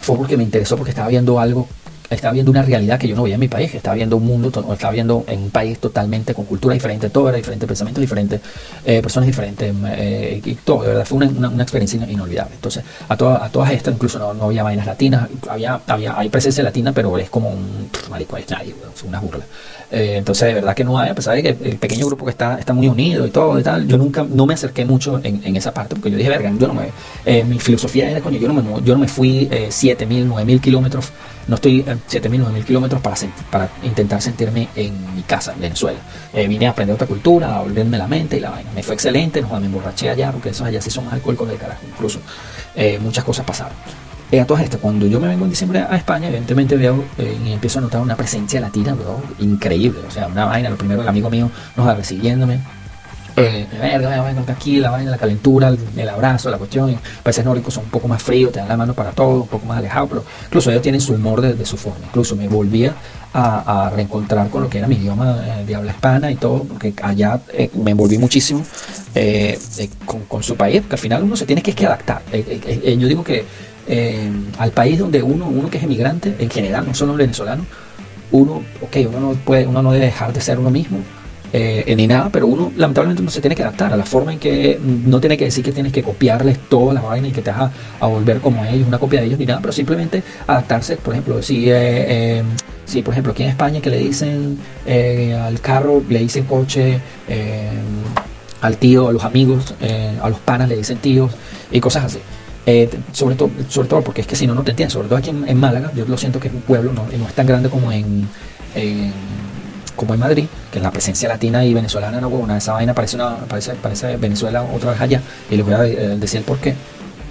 fue 0.01 0.15
porque 0.15 0.37
me 0.37 0.43
interesó, 0.43 0.77
porque 0.77 0.91
estaba 0.91 1.09
viendo 1.09 1.39
algo 1.39 1.67
estaba 2.09 2.33
viendo 2.33 2.51
una 2.51 2.63
realidad 2.63 2.99
que 2.99 3.07
yo 3.07 3.15
no 3.15 3.23
veía 3.23 3.35
en 3.35 3.39
mi 3.39 3.47
país, 3.47 3.73
estaba 3.73 3.95
viendo 3.95 4.17
un 4.17 4.25
mundo, 4.25 4.47
estaba 4.73 4.91
viendo 4.91 5.23
en 5.27 5.43
un 5.43 5.49
país 5.51 5.79
totalmente 5.79 6.33
con 6.33 6.45
cultura 6.45 6.73
diferente, 6.73 7.09
todo 7.09 7.29
era 7.29 7.37
diferente, 7.37 7.67
pensamientos 7.67 8.01
diferentes, 8.01 8.41
eh, 8.85 9.01
personas 9.01 9.27
diferentes, 9.27 9.73
eh, 9.89 10.41
y 10.43 10.55
todo, 10.55 10.81
de 10.81 10.89
verdad, 10.89 11.05
fue 11.05 11.17
una, 11.17 11.49
una, 11.49 11.63
experiencia 11.63 11.99
inolvidable. 12.09 12.55
Entonces, 12.55 12.83
a, 13.07 13.15
todas 13.15 13.41
a 13.41 13.49
todas 13.49 13.71
estas, 13.71 13.93
incluso 13.93 14.17
no, 14.17 14.33
no, 14.33 14.45
había 14.45 14.63
vainas 14.63 14.85
latinas, 14.85 15.29
había, 15.47 15.79
había, 15.85 16.17
hay 16.17 16.29
presencia 16.29 16.63
latina, 16.63 16.91
pero 16.91 17.17
es 17.17 17.29
como 17.29 17.49
un 17.49 17.89
marico, 18.09 18.37
es 18.37 18.45
una 19.05 19.19
burla. 19.19 19.45
Eh, 19.91 20.15
entonces, 20.17 20.47
de 20.49 20.53
verdad 20.55 20.75
que 20.75 20.83
no 20.83 20.99
hay, 20.99 21.09
a 21.09 21.15
pesar 21.15 21.35
de 21.35 21.43
que 21.43 21.49
el 21.49 21.77
pequeño 21.77 22.07
grupo 22.07 22.25
que 22.25 22.31
está, 22.31 22.59
está 22.59 22.73
muy 22.73 22.87
unido 22.87 23.25
y 23.25 23.31
todo 23.31 23.59
y 23.59 23.63
tal, 23.63 23.87
yo 23.87 23.97
nunca, 23.97 24.23
no 24.23 24.45
me 24.45 24.53
acerqué 24.53 24.85
mucho 24.85 25.19
en, 25.23 25.41
en 25.43 25.55
esa 25.55 25.73
parte, 25.73 25.95
porque 25.95 26.11
yo 26.11 26.17
dije, 26.17 26.29
verga, 26.29 26.51
yo 26.59 26.67
no 26.67 26.73
me, 26.73 27.43
mi 27.43 27.59
filosofía 27.59 28.09
era, 28.09 28.21
coño, 28.21 28.39
yo 28.39 28.47
no 28.47 28.53
me, 28.55 28.63
yo 28.83 28.93
no 28.93 28.99
me 28.99 29.07
fui 29.07 29.47
7.000, 29.49 30.27
9.000 30.27 30.61
kilómetros 30.61 31.11
no 31.49 31.55
estoy 31.55 31.83
a 32.07 32.11
7.000, 32.11 32.45
9.000 32.45 32.63
kilómetros 32.63 33.01
para, 33.01 33.15
para 33.49 33.69
intentar 33.83 34.21
sentirme 34.21 34.69
en 34.75 35.15
mi 35.15 35.23
casa, 35.23 35.53
en 35.53 35.61
Venezuela. 35.61 35.99
Eh, 36.33 36.47
vine 36.47 36.67
a 36.67 36.71
aprender 36.71 36.93
otra 36.95 37.07
cultura, 37.07 37.57
a 37.57 37.61
volverme 37.61 37.97
la 37.97 38.07
mente 38.07 38.37
y 38.37 38.39
la 38.39 38.51
vaina. 38.51 38.71
Me 38.73 38.83
fue 38.83 38.95
excelente, 38.95 39.41
no, 39.41 39.59
me 39.59 39.65
emborraché 39.65 40.09
allá, 40.09 40.31
porque 40.31 40.49
esos 40.49 40.65
allá 40.65 40.81
sí 40.81 40.89
son 40.89 41.07
alcohólicos 41.09 41.49
de 41.49 41.55
carajo, 41.55 41.81
incluso. 41.87 42.19
Eh, 42.75 42.99
muchas 43.01 43.23
cosas 43.23 43.45
pasaron. 43.45 43.73
Eh, 44.31 44.39
a 44.39 44.45
todas 44.45 44.63
estas, 44.63 44.79
cuando 44.79 45.07
yo 45.07 45.19
me 45.19 45.27
vengo 45.27 45.45
en 45.45 45.49
diciembre 45.49 45.79
a 45.79 45.95
España, 45.95 46.27
evidentemente 46.27 46.75
veo 46.75 47.03
y 47.17 47.51
empiezo 47.51 47.79
a 47.79 47.81
notar 47.81 48.01
una 48.01 48.15
presencia 48.15 48.61
latina, 48.61 48.93
bro, 48.93 49.21
increíble. 49.39 50.01
O 50.07 50.11
sea, 50.11 50.27
una 50.27 50.45
vaina. 50.45 50.69
Lo 50.69 50.77
primero, 50.77 51.01
el 51.01 51.07
amigo 51.07 51.29
mío 51.31 51.49
nos 51.75 51.87
va 51.87 51.95
recibiéndome 51.95 52.59
eh, 53.39 53.67
verga, 53.79 54.25
aquí, 54.47 54.79
la 54.79 54.91
vaina, 54.91 55.11
la 55.11 55.17
calentura, 55.17 55.73
el, 55.95 56.09
abrazo, 56.09 56.49
la 56.49 56.57
cuestión. 56.57 56.99
Países 57.23 57.45
nórdicos 57.45 57.73
son 57.73 57.85
un 57.85 57.89
poco 57.89 58.07
más 58.07 58.21
fríos, 58.21 58.51
te 58.51 58.59
dan 58.59 58.67
la 58.67 58.77
mano 58.77 58.93
para 58.93 59.11
todo, 59.11 59.41
un 59.41 59.47
poco 59.47 59.65
más 59.65 59.77
alejado, 59.77 60.07
pero 60.07 60.25
incluso 60.45 60.69
ellos 60.69 60.81
tienen 60.81 61.01
su 61.01 61.13
humor 61.13 61.41
de, 61.41 61.65
su 61.65 61.77
forma. 61.77 62.05
Incluso 62.05 62.35
me 62.35 62.47
volvía 62.47 62.93
a, 63.33 63.91
reencontrar 63.95 64.49
con 64.49 64.63
lo 64.63 64.69
que 64.69 64.79
era 64.79 64.87
mi 64.87 64.95
idioma 64.95 65.37
eh, 65.45 65.65
de 65.65 65.75
habla 65.75 65.91
hispana 65.91 66.31
y 66.31 66.35
todo, 66.35 66.63
porque 66.63 66.93
allá 67.01 67.39
eh, 67.53 67.69
me 67.75 67.91
envolví 67.91 68.17
muchísimo 68.17 68.63
eh, 69.15 69.57
con, 70.05 70.43
su 70.43 70.55
país, 70.55 70.83
que 70.87 70.95
al 70.95 70.99
final 70.99 71.23
uno 71.23 71.35
se 71.35 71.45
tiene 71.45 71.61
que, 71.61 71.85
adaptar. 71.85 72.21
yo 72.31 73.07
digo 73.07 73.23
que 73.23 73.45
al 74.57 74.71
país 74.71 74.99
donde 74.99 75.23
uno, 75.23 75.47
uno 75.47 75.69
que 75.69 75.77
es 75.77 75.83
emigrante, 75.83 76.35
en 76.37 76.49
general, 76.49 76.85
no 76.87 76.93
solo 76.93 77.13
venezolano, 77.15 77.65
uno, 78.31 78.61
ok, 78.81 78.97
uno 79.07 79.19
no 79.19 79.31
puede, 79.33 79.65
uno 79.65 79.81
no 79.81 79.91
debe 79.91 80.05
dejar 80.05 80.33
de 80.33 80.41
ser 80.41 80.59
uno 80.59 80.69
mismo, 80.69 80.99
eh, 81.51 81.95
ni 81.97 82.05
nada, 82.05 82.29
pero 82.31 82.45
uno 82.45 82.71
lamentablemente 82.75 83.23
no 83.23 83.31
se 83.31 83.41
tiene 83.41 83.55
que 83.55 83.63
adaptar 83.63 83.91
a 83.91 83.97
la 83.97 84.05
forma 84.05 84.33
en 84.33 84.39
que 84.39 84.79
no 84.83 85.19
tiene 85.19 85.35
que 85.35 85.45
decir 85.45 85.65
que 85.65 85.71
tienes 85.71 85.91
que 85.91 86.03
copiarles 86.03 86.59
todas 86.69 86.93
las 86.93 87.03
vainas 87.03 87.31
y 87.31 87.33
que 87.33 87.41
te 87.41 87.49
vas 87.49 87.71
a, 87.99 88.05
volver 88.05 88.39
como 88.39 88.63
ellos, 88.65 88.87
una 88.87 88.99
copia 88.99 89.19
de 89.19 89.27
ellos 89.27 89.39
ni 89.39 89.47
nada, 89.47 89.59
pero 89.59 89.73
simplemente 89.73 90.21
adaptarse, 90.45 90.97
por 90.97 91.15
ejemplo, 91.15 91.41
si, 91.41 91.69
eh, 91.69 91.73
eh, 92.37 92.43
si 92.85 93.01
por 93.01 93.15
ejemplo 93.15 93.31
aquí 93.33 93.43
en 93.43 93.49
España 93.49 93.81
que 93.81 93.89
le 93.89 93.97
dicen 93.97 94.59
al 95.41 95.59
carro, 95.59 96.03
le 96.07 96.19
dicen 96.19 96.43
coche, 96.43 96.99
al 98.61 98.77
tío, 98.77 99.07
a 99.07 99.11
los 99.11 99.23
amigos, 99.23 99.73
a 100.21 100.29
los 100.29 100.39
panas 100.39 100.69
le 100.69 100.77
dicen 100.77 100.99
tíos 100.99 101.31
y 101.71 101.79
cosas 101.79 102.05
así. 102.05 102.19
sobre, 103.11 103.35
todo, 103.35 103.49
sobre 103.69 103.87
todo 103.87 104.01
porque 104.03 104.21
es 104.21 104.27
que 104.27 104.35
si 104.35 104.45
no, 104.45 104.53
no 104.53 104.63
te 104.63 104.71
entiendes. 104.71 104.93
Sobre 104.93 105.07
todo 105.07 105.17
aquí 105.17 105.31
en, 105.31 105.59
Málaga, 105.59 105.91
yo 105.95 106.05
lo 106.05 106.17
siento 106.17 106.39
que 106.39 106.49
es 106.49 106.53
un 106.53 106.61
pueblo, 106.61 106.93
no, 106.93 107.05
no 107.05 107.27
es 107.27 107.33
tan 107.33 107.47
grande 107.47 107.69
como 107.69 107.91
en 107.91 108.27
como 109.99 110.13
en 110.13 110.21
Madrid, 110.21 110.45
que 110.71 110.79
la 110.79 110.91
presencia 110.91 111.27
latina 111.27 111.65
y 111.65 111.73
venezolana, 111.73 112.21
no, 112.21 112.29
una 112.29 112.57
esa 112.57 112.71
vaina 112.71 112.93
parece, 112.93 113.17
una, 113.17 113.35
parece, 113.35 113.73
parece 113.73 114.15
Venezuela 114.15 114.63
otra 114.63 114.91
vez 114.91 115.01
allá, 115.01 115.21
y 115.51 115.57
les 115.57 115.65
voy 115.65 115.75
a 115.75 115.83
eh, 115.83 116.15
decir 116.17 116.39
el 116.39 116.45
por 116.45 116.57
qué. 116.59 116.73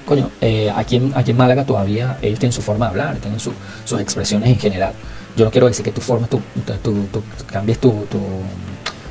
Coño, 0.05 0.31
eh, 0.43 0.71
aquí, 0.77 0.97
en, 0.97 1.13
aquí 1.17 1.31
en 1.31 1.39
Málaga 1.39 1.65
todavía 1.65 2.19
ellos 2.21 2.39
tienen 2.39 2.53
su 2.53 2.61
forma 2.61 2.85
de 2.85 2.91
hablar, 2.91 3.17
tienen 3.17 3.41
sus 3.41 3.55
expresiones 3.99 4.51
en 4.51 4.59
general. 4.59 4.93
Yo 5.35 5.47
no 5.47 5.51
quiero 5.51 5.67
decir 5.67 5.83
que 5.83 5.93
tú 5.93 6.03
formes 6.03 6.29
tu, 6.29 6.43
tu, 6.83 6.93
tu, 7.07 7.23
cambies 7.47 7.79
tu, 7.79 8.07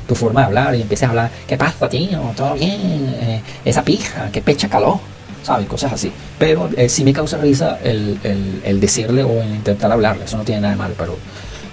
tu, 0.06 0.14
forma 0.14 0.42
de 0.42 0.46
hablar 0.46 0.74
y 0.76 0.82
empieces 0.82 1.06
a 1.06 1.10
hablar, 1.10 1.30
¿qué 1.46 1.56
pasa, 1.56 1.88
tío? 1.88 2.20
¿Todo 2.36 2.54
bien? 2.54 2.80
Eh, 3.20 3.42
esa 3.64 3.82
pija, 3.82 4.30
¿qué 4.30 4.40
pecha 4.40 4.68
calor? 4.68 4.98
¿Sabes? 5.42 5.66
Cosas 5.66 5.92
así. 5.94 6.12
Pero 6.38 6.70
eh, 6.76 6.88
sí 6.88 7.02
me 7.02 7.12
causa 7.12 7.38
risa 7.38 7.78
el, 7.82 8.18
el, 8.22 8.60
el 8.64 8.80
decirle 8.80 9.24
o 9.24 9.42
intentar 9.42 9.90
hablarle, 9.90 10.24
eso 10.26 10.36
no 10.36 10.44
tiene 10.44 10.60
nada 10.60 10.74
de 10.74 10.78
malo, 10.78 10.94
pero 10.96 11.16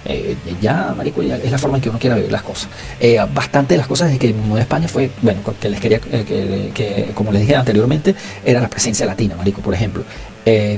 eh, 0.08 0.36
ya, 0.60 0.94
marico, 0.96 1.22
es 1.22 1.50
la 1.50 1.58
forma 1.58 1.76
en 1.76 1.82
que 1.82 1.90
uno 1.90 1.98
quiera 1.98 2.16
vivir 2.16 2.30
las 2.30 2.42
cosas. 2.42 2.68
Eh, 3.00 3.18
bastante 3.34 3.74
de 3.74 3.78
las 3.78 3.86
cosas 3.86 4.10
de 4.10 4.18
que 4.18 4.32
me 4.32 4.60
España 4.60 4.88
fue, 4.88 5.10
bueno, 5.22 5.40
que 5.60 5.68
les 5.68 5.80
quería, 5.80 6.00
eh, 6.10 6.70
que, 6.74 7.10
como 7.14 7.32
les 7.32 7.42
dije 7.42 7.56
anteriormente, 7.56 8.14
era 8.44 8.60
la 8.60 8.68
presencia 8.68 9.06
latina, 9.06 9.36
marico, 9.36 9.60
por 9.60 9.74
ejemplo. 9.74 10.04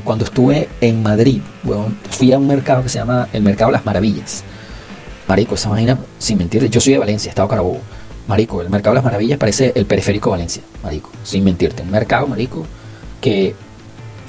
cuando 0.02 0.24
estuve 0.24 0.68
en 0.80 1.02
Madrid, 1.02 1.42
bueno, 1.62 1.92
fui 2.10 2.32
a 2.32 2.38
un 2.38 2.46
mercado 2.46 2.82
que 2.82 2.88
se 2.88 2.98
llama 2.98 3.28
el 3.32 3.42
Mercado 3.42 3.70
Las 3.70 3.84
Maravillas. 3.84 4.42
Marico, 5.28 5.56
esa 5.56 5.68
vaina, 5.68 5.98
sin 6.18 6.38
mentirte, 6.38 6.70
yo 6.70 6.80
soy 6.80 6.94
de 6.94 6.98
Valencia, 6.98 7.28
Estado 7.28 7.48
Carabobo. 7.48 7.80
Marico, 8.28 8.62
el 8.62 8.70
Mercado 8.70 8.94
Las 8.94 9.04
Maravillas 9.04 9.38
parece 9.38 9.72
el 9.74 9.84
periférico 9.84 10.30
de 10.30 10.36
Valencia, 10.36 10.62
marico, 10.82 11.10
sin 11.22 11.44
mentirte. 11.44 11.82
Un 11.82 11.90
mercado, 11.90 12.26
marico, 12.26 12.66
que 13.20 13.54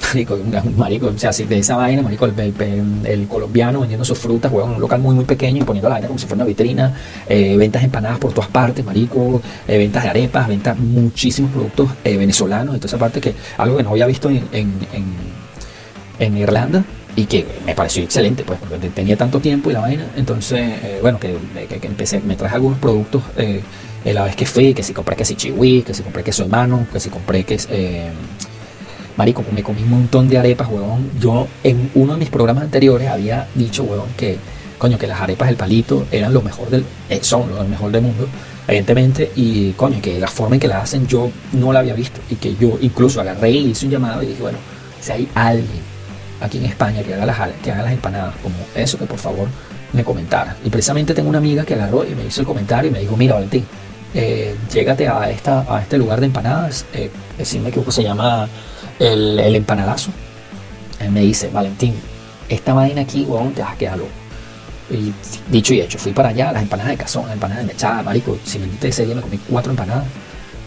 marico, 0.08 0.38
marico, 0.76 1.06
o 1.06 1.18
sea, 1.18 1.30
de 1.30 1.58
esa 1.58 1.76
vaina, 1.76 2.02
marico, 2.02 2.26
el, 2.26 3.26
colombiano 3.28 3.80
vendiendo 3.80 4.04
sus 4.04 4.18
frutas, 4.18 4.50
huevón, 4.52 4.74
un 4.74 4.80
local 4.80 5.00
muy, 5.00 5.14
muy 5.14 5.24
pequeño 5.24 5.62
y 5.62 5.64
poniendo 5.64 5.88
la 5.88 5.96
vaina 5.96 6.08
como 6.08 6.18
si 6.18 6.26
fuera 6.26 6.42
una 6.42 6.48
vitrina, 6.48 6.94
eh, 7.28 7.56
ventas 7.56 7.82
empanadas 7.82 8.18
por 8.18 8.32
todas 8.32 8.50
partes, 8.50 8.84
marico, 8.84 9.40
eh, 9.68 9.78
ventas 9.78 10.02
de 10.04 10.10
arepas, 10.10 10.48
ventas 10.48 10.78
muchísimos 10.78 11.50
productos 11.52 11.90
eh, 12.04 12.16
venezolanos, 12.16 12.74
de 12.74 12.80
toda 12.80 12.88
esa 12.88 12.98
parte 12.98 13.20
que 13.20 13.34
algo 13.58 13.76
que 13.76 13.82
no 13.82 13.90
había 13.90 14.06
visto 14.06 14.28
en, 14.30 14.42
en, 14.52 16.36
Irlanda 16.36 16.84
y 17.16 17.24
que 17.24 17.46
me 17.64 17.74
pareció 17.74 18.02
excelente, 18.02 18.44
pues, 18.44 18.58
porque 18.58 18.90
tenía 18.90 19.16
tanto 19.16 19.40
tiempo 19.40 19.70
y 19.70 19.72
la 19.72 19.80
vaina, 19.80 20.06
entonces, 20.16 20.70
bueno, 21.00 21.18
que, 21.18 21.36
empecé, 21.82 22.20
me 22.20 22.36
traje 22.36 22.56
algunos 22.56 22.78
productos 22.78 23.22
la 24.04 24.24
vez 24.24 24.36
que 24.36 24.46
fui, 24.46 24.74
que 24.74 24.82
si 24.82 24.92
compré 24.92 25.16
que 25.16 25.24
si 25.24 25.34
chihui, 25.34 25.82
que 25.82 25.94
si 25.94 26.02
compré 26.02 26.22
queso 26.22 26.42
de 26.44 26.50
mano, 26.50 26.86
que 26.92 27.00
si 27.00 27.08
compré 27.08 27.44
que 27.44 27.58
Marico, 29.16 29.44
me 29.52 29.62
comí 29.62 29.82
un 29.82 29.90
montón 29.90 30.28
de 30.28 30.38
arepas, 30.38 30.68
huevón. 30.68 31.10
Yo 31.20 31.46
en 31.62 31.90
uno 31.94 32.14
de 32.14 32.18
mis 32.18 32.30
programas 32.30 32.64
anteriores 32.64 33.08
había 33.08 33.48
dicho, 33.54 33.82
huevón, 33.82 34.08
que 34.16 34.38
coño, 34.80 34.98
que 34.98 35.06
las 35.06 35.20
arepas 35.20 35.48
del 35.48 35.56
palito 35.56 36.06
eran 36.10 36.32
lo 36.32 36.40
mejor 36.40 36.70
del, 36.70 36.84
eh, 37.10 37.20
son 37.22 37.54
lo 37.54 37.62
mejor 37.64 37.92
del 37.92 38.02
mundo, 38.02 38.26
evidentemente, 38.66 39.30
y 39.36 39.72
coño, 39.72 40.00
que 40.00 40.18
la 40.18 40.26
forma 40.26 40.56
en 40.56 40.60
que 40.60 40.68
las 40.68 40.84
hacen 40.84 41.06
yo 41.06 41.30
no 41.52 41.70
la 41.70 41.80
había 41.80 41.92
visto, 41.92 42.20
y 42.30 42.36
que 42.36 42.56
yo 42.56 42.78
incluso 42.80 43.20
agarré 43.20 43.50
y 43.50 43.68
hice 43.68 43.84
un 43.84 43.92
llamado 43.92 44.22
y 44.22 44.26
dije, 44.26 44.40
bueno, 44.40 44.58
si 45.00 45.12
hay 45.12 45.28
alguien 45.34 45.82
aquí 46.40 46.58
en 46.58 46.64
España 46.64 47.02
que 47.02 47.14
haga 47.14 47.26
las, 47.26 47.38
que 47.62 47.70
haga 47.70 47.82
las 47.82 47.92
empanadas 47.92 48.34
como 48.42 48.56
eso, 48.74 48.98
que 48.98 49.04
por 49.04 49.18
favor 49.18 49.48
me 49.92 50.02
comentara. 50.02 50.56
Y 50.64 50.70
precisamente 50.70 51.12
tengo 51.12 51.28
una 51.28 51.38
amiga 51.38 51.64
que 51.64 51.74
agarró 51.74 52.04
y 52.04 52.14
me 52.14 52.24
hizo 52.24 52.40
el 52.40 52.46
comentario 52.46 52.90
y 52.90 52.92
me 52.94 53.00
dijo, 53.00 53.16
mira 53.18 53.34
Valentín, 53.34 53.66
eh, 54.14 54.56
llégate 54.72 55.08
a, 55.08 55.30
esta, 55.30 55.66
a 55.68 55.82
este 55.82 55.98
lugar 55.98 56.20
de 56.20 56.26
empanadas, 56.26 56.86
eh, 56.94 57.10
decirme 57.36 57.70
que 57.70 57.92
se 57.92 58.02
llama 58.02 58.48
el, 59.00 59.40
el 59.40 59.56
empanadazo. 59.56 60.12
Él 61.00 61.10
me 61.10 61.20
dice, 61.22 61.48
Valentín, 61.48 61.94
esta 62.48 62.74
vaina 62.74 63.02
aquí, 63.02 63.24
weón, 63.24 63.52
te 63.52 63.62
vas 63.62 63.72
a 63.72 63.76
quedar. 63.76 63.98
Y 64.90 65.12
dicho 65.50 65.72
y 65.72 65.80
hecho, 65.80 65.98
fui 65.98 66.12
para 66.12 66.28
allá, 66.30 66.52
las 66.52 66.62
empanadas 66.62 66.90
de 66.90 66.96
cazón, 66.96 67.24
las 67.24 67.34
empanadas 67.34 67.64
de 67.64 67.72
mechada, 67.72 68.02
marico. 68.02 68.36
Si 68.44 68.58
me 68.58 68.66
invité 68.66 68.88
ese 68.88 69.06
día, 69.06 69.14
me 69.14 69.22
comí 69.22 69.38
cuatro 69.48 69.70
empanadas. 69.70 70.04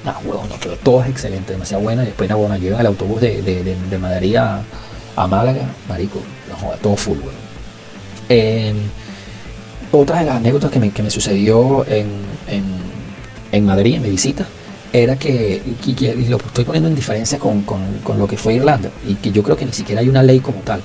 No, 0.03 0.13
huevón, 0.25 0.49
no, 0.49 0.55
pero 0.61 0.75
todas 0.77 1.07
excelentes, 1.07 1.49
demasiado 1.49 1.83
buenas. 1.83 2.03
Y 2.05 2.07
después, 2.07 2.29
no, 2.29 2.37
bueno, 2.37 2.55
al 2.77 2.85
autobús 2.85 3.21
de, 3.21 3.41
de, 3.41 3.63
de, 3.63 3.97
Madrid 3.97 4.35
a, 4.37 4.63
Málaga, 5.27 5.61
marico, 5.87 6.19
no, 6.49 6.69
todo 6.77 6.95
full, 6.95 7.17
weón. 7.19 7.35
Eh, 8.29 8.73
otra 9.91 10.19
de 10.19 10.25
las 10.25 10.37
anécdotas 10.37 10.71
que 10.71 10.79
me, 10.79 10.89
que 10.89 11.03
me 11.03 11.11
sucedió 11.11 11.85
en, 11.87 12.07
en, 12.47 12.63
en 13.51 13.65
Madrid, 13.65 13.95
en 13.95 14.01
mi 14.01 14.09
visita, 14.09 14.45
era 14.93 15.17
que, 15.17 15.59
y, 15.85 16.25
lo 16.27 16.37
estoy 16.37 16.63
poniendo 16.63 16.87
en 16.87 16.95
diferencia 16.95 17.39
con, 17.39 17.65
lo 18.15 18.27
que 18.27 18.37
fue 18.37 18.53
Irlanda, 18.53 18.91
y 19.07 19.15
que 19.15 19.31
yo 19.31 19.41
creo 19.41 19.57
que 19.57 19.65
ni 19.65 19.73
siquiera 19.73 20.01
hay 20.01 20.07
una 20.07 20.21
ley 20.21 20.39
como 20.39 20.59
tal, 20.59 20.81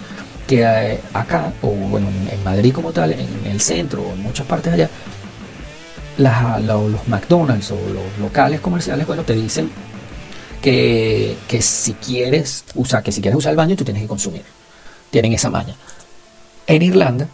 que 0.47 0.63
eh, 0.63 1.01
acá, 1.13 1.53
o 1.61 1.69
bueno, 1.69 2.09
en 2.09 2.43
Madrid 2.43 2.73
como 2.73 2.91
tal, 2.91 3.13
en, 3.13 3.29
el 3.45 3.61
centro, 3.61 4.03
o 4.03 4.13
en 4.15 4.23
muchas 4.23 4.47
partes 4.47 4.73
allá, 4.73 4.89
los 6.17 7.07
McDonald's 7.07 7.71
o 7.71 7.77
los 7.77 8.19
locales 8.19 8.61
comerciales, 8.61 9.07
bueno, 9.07 9.25
te 9.25 9.35
dicen 9.35 9.71
que, 10.63 11.37
si 11.61 11.93
quieres 11.93 12.65
usar, 12.75 13.03
que 13.03 13.13
si 13.13 13.21
quieres 13.21 13.37
usar 13.37 13.51
el 13.51 13.57
baño, 13.59 13.77
tú 13.77 13.85
tienes 13.85 14.03
que 14.03 14.09
consumir. 14.09 14.43
Tienen 15.11 15.35
esa 15.35 15.51
maña. 15.51 15.75
En 16.67 16.83
Irlanda, 16.83 17.29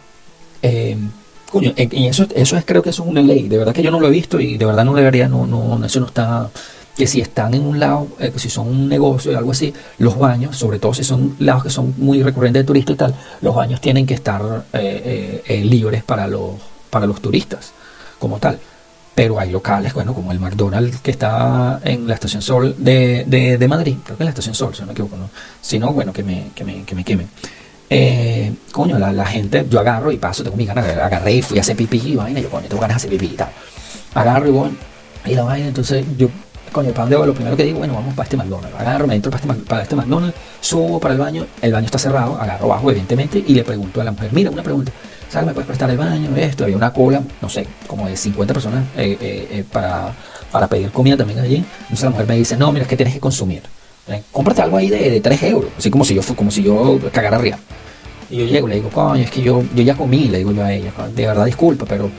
eh, 0.61 0.97
y 1.61 2.07
eso, 2.07 2.27
eso 2.35 2.57
es, 2.57 2.65
creo 2.65 2.81
que 2.81 2.89
eso 2.89 3.03
es 3.03 3.09
una 3.09 3.21
ley. 3.21 3.47
De 3.47 3.57
verdad 3.57 3.73
que 3.73 3.83
yo 3.83 3.91
no 3.91 3.99
lo 3.99 4.07
he 4.07 4.11
visto 4.11 4.39
y 4.39 4.57
de 4.57 4.65
verdad 4.65 4.85
no 4.85 4.93
debería, 4.93 5.27
no, 5.27 5.45
no, 5.45 5.83
eso 5.85 5.99
no 5.99 6.07
está. 6.07 6.49
Que 6.95 7.07
si 7.07 7.19
están 7.19 7.53
en 7.53 7.65
un 7.65 7.77
lado, 7.77 8.07
eh, 8.19 8.31
si 8.37 8.49
son 8.49 8.69
un 8.69 8.87
negocio 8.87 9.33
o 9.33 9.37
algo 9.37 9.51
así, 9.51 9.73
los 9.97 10.17
baños, 10.17 10.55
sobre 10.55 10.79
todo 10.79 10.93
si 10.93 11.03
son 11.03 11.35
lados 11.39 11.63
que 11.63 11.69
son 11.69 11.93
muy 11.97 12.23
recurrentes 12.23 12.61
de 12.61 12.65
turistas 12.65 12.93
y 12.93 12.97
tal, 12.97 13.15
los 13.41 13.53
baños 13.53 13.81
tienen 13.81 14.05
que 14.05 14.13
estar 14.13 14.63
eh, 14.71 15.43
eh, 15.45 15.65
libres 15.65 16.05
para 16.05 16.25
los, 16.25 16.51
para 16.89 17.05
los 17.05 17.19
turistas, 17.19 17.73
como 18.17 18.39
tal. 18.39 18.57
Pero 19.13 19.39
hay 19.39 19.49
locales, 19.49 19.93
bueno, 19.93 20.13
como 20.13 20.31
el 20.31 20.39
McDonald's 20.39 20.99
que 21.01 21.11
está 21.11 21.81
en 21.83 22.07
la 22.07 22.13
Estación 22.13 22.41
Sol 22.41 22.75
de, 22.77 23.25
de, 23.25 23.67
Madrid, 23.67 23.97
creo 24.03 24.17
que 24.17 24.23
es 24.23 24.25
la 24.25 24.31
Estación 24.31 24.55
Sol, 24.55 24.73
si 24.73 24.81
no 24.81 24.87
me 24.87 24.93
equivoco, 24.93 25.17
¿no? 25.17 25.29
Si 25.61 25.77
no, 25.79 25.91
bueno, 25.91 26.13
que 26.13 26.23
me, 26.23 26.51
que 26.55 26.63
me, 26.63 26.83
que 26.83 26.95
me 26.95 27.03
quemen. 27.03 27.27
Eh, 27.89 28.51
coño, 28.71 28.97
la, 28.97 29.25
gente, 29.25 29.65
yo 29.69 29.79
agarro 29.79 30.11
y 30.11 30.17
paso, 30.17 30.43
tengo 30.43 30.57
mi 30.57 30.65
ganas, 30.65 30.85
agarré 30.85 31.33
y 31.33 31.41
fui 31.41 31.57
a 31.57 31.61
hacer 31.61 31.75
pipí 31.75 32.01
y 32.03 32.15
vaina, 32.15 32.39
yo 32.39 32.49
coño, 32.49 32.67
tengo 32.67 32.81
ganas 32.81 32.95
de 33.01 33.07
hacer 33.07 33.09
pipí 33.11 33.33
y 33.33 33.37
tal. 33.37 33.49
Agarro 34.13 34.47
y 34.47 34.51
voy, 34.51 34.69
y 35.25 35.35
la 35.35 35.43
vaina, 35.43 35.67
entonces 35.67 36.05
yo, 36.17 36.29
coño, 36.71 36.89
¿para 36.91 37.03
dónde 37.03 37.15
voy? 37.17 37.27
Lo 37.27 37.33
primero 37.33 37.55
que 37.55 37.63
digo, 37.63 37.79
bueno, 37.79 37.93
vamos 37.93 38.15
para 38.15 38.23
este 38.23 38.37
McDonald's. 38.37 38.79
Agarro, 38.79 39.07
me 39.07 39.15
entro 39.15 39.31
para 39.31 39.43
este, 39.43 39.63
para 39.63 39.83
este 39.83 39.95
McDonald's, 39.95 40.35
subo 40.61 40.99
para 40.99 41.13
el 41.13 41.19
baño, 41.19 41.45
el 41.61 41.71
baño 41.71 41.85
está 41.85 41.99
cerrado, 41.99 42.39
agarro 42.41 42.67
bajo, 42.67 42.89
evidentemente, 42.89 43.43
y 43.45 43.53
le 43.53 43.63
pregunto 43.63 44.01
a 44.01 44.03
la 44.03 44.11
mujer, 44.11 44.29
mira, 44.33 44.49
una 44.49 44.63
pregunta, 44.63 44.91
¿sabes? 45.29 45.47
¿Me 45.47 45.53
puedes 45.53 45.67
prestar 45.67 45.89
el 45.91 45.97
baño? 45.97 46.35
Esto, 46.35 46.63
había 46.63 46.77
una 46.77 46.91
cola, 46.91 47.21
no 47.41 47.49
sé, 47.49 47.67
como 47.85 48.07
de 48.07 48.17
50 48.17 48.53
personas 48.53 48.83
eh, 48.97 49.17
eh, 49.21 49.63
para, 49.71 50.11
para 50.51 50.67
pedir 50.67 50.91
comida 50.91 51.17
también 51.17 51.39
allí. 51.39 51.63
Entonces 51.81 52.03
la 52.03 52.09
mujer 52.09 52.27
me 52.27 52.35
dice, 52.35 52.57
no, 52.57 52.71
mira, 52.71 52.83
es 52.83 52.89
que 52.89 52.97
tienes 52.97 53.13
que 53.13 53.19
consumir. 53.19 53.61
Eh, 54.07 54.21
cómprate 54.31 54.61
algo 54.61 54.77
ahí 54.77 54.89
de, 54.89 55.09
de, 55.09 55.21
3 55.21 55.43
euros, 55.43 55.71
así 55.77 55.89
como 55.89 56.05
si 56.05 56.13
yo, 56.13 56.21
como 56.35 56.51
si 56.51 56.61
yo 56.61 56.99
cagara 57.11 57.37
arriba. 57.37 57.57
Y 58.29 58.37
yo 58.37 58.45
llego 58.45 58.67
y 58.67 58.71
le 58.71 58.75
digo, 58.77 58.89
coño, 58.89 59.21
es 59.23 59.31
que 59.31 59.41
yo, 59.41 59.63
yo 59.75 59.83
ya 59.83 59.95
comí, 59.95 60.27
le 60.27 60.39
digo 60.39 60.51
yo 60.51 60.63
a 60.63 60.71
ella, 60.71 60.91
de 61.15 61.25
verdad 61.25 61.45
disculpa, 61.45 61.85
pero 61.87 62.09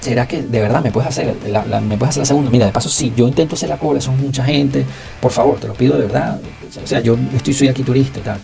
¿será 0.00 0.26
que 0.26 0.42
de 0.42 0.60
verdad 0.60 0.82
me 0.82 0.90
puedes 0.90 1.08
hacer 1.08 1.34
la, 1.46 1.80
me 1.80 1.96
puedes 1.96 2.10
hacer 2.10 2.22
la 2.22 2.26
segunda? 2.26 2.50
Mira, 2.50 2.66
de 2.66 2.72
paso, 2.72 2.88
sí, 2.88 3.12
yo 3.16 3.28
intento 3.28 3.54
hacer 3.54 3.68
la 3.68 3.78
cola, 3.78 4.00
son 4.00 4.20
mucha 4.20 4.44
gente, 4.44 4.84
por 5.20 5.30
favor, 5.30 5.58
te 5.58 5.68
lo 5.68 5.74
pido 5.74 5.94
de 5.94 6.02
verdad. 6.06 6.38
O 6.82 6.86
sea, 6.86 7.00
yo 7.00 7.16
estoy, 7.34 7.54
soy 7.54 7.68
aquí 7.68 7.82
turista 7.82 8.18
y 8.18 8.22
tal. 8.22 8.40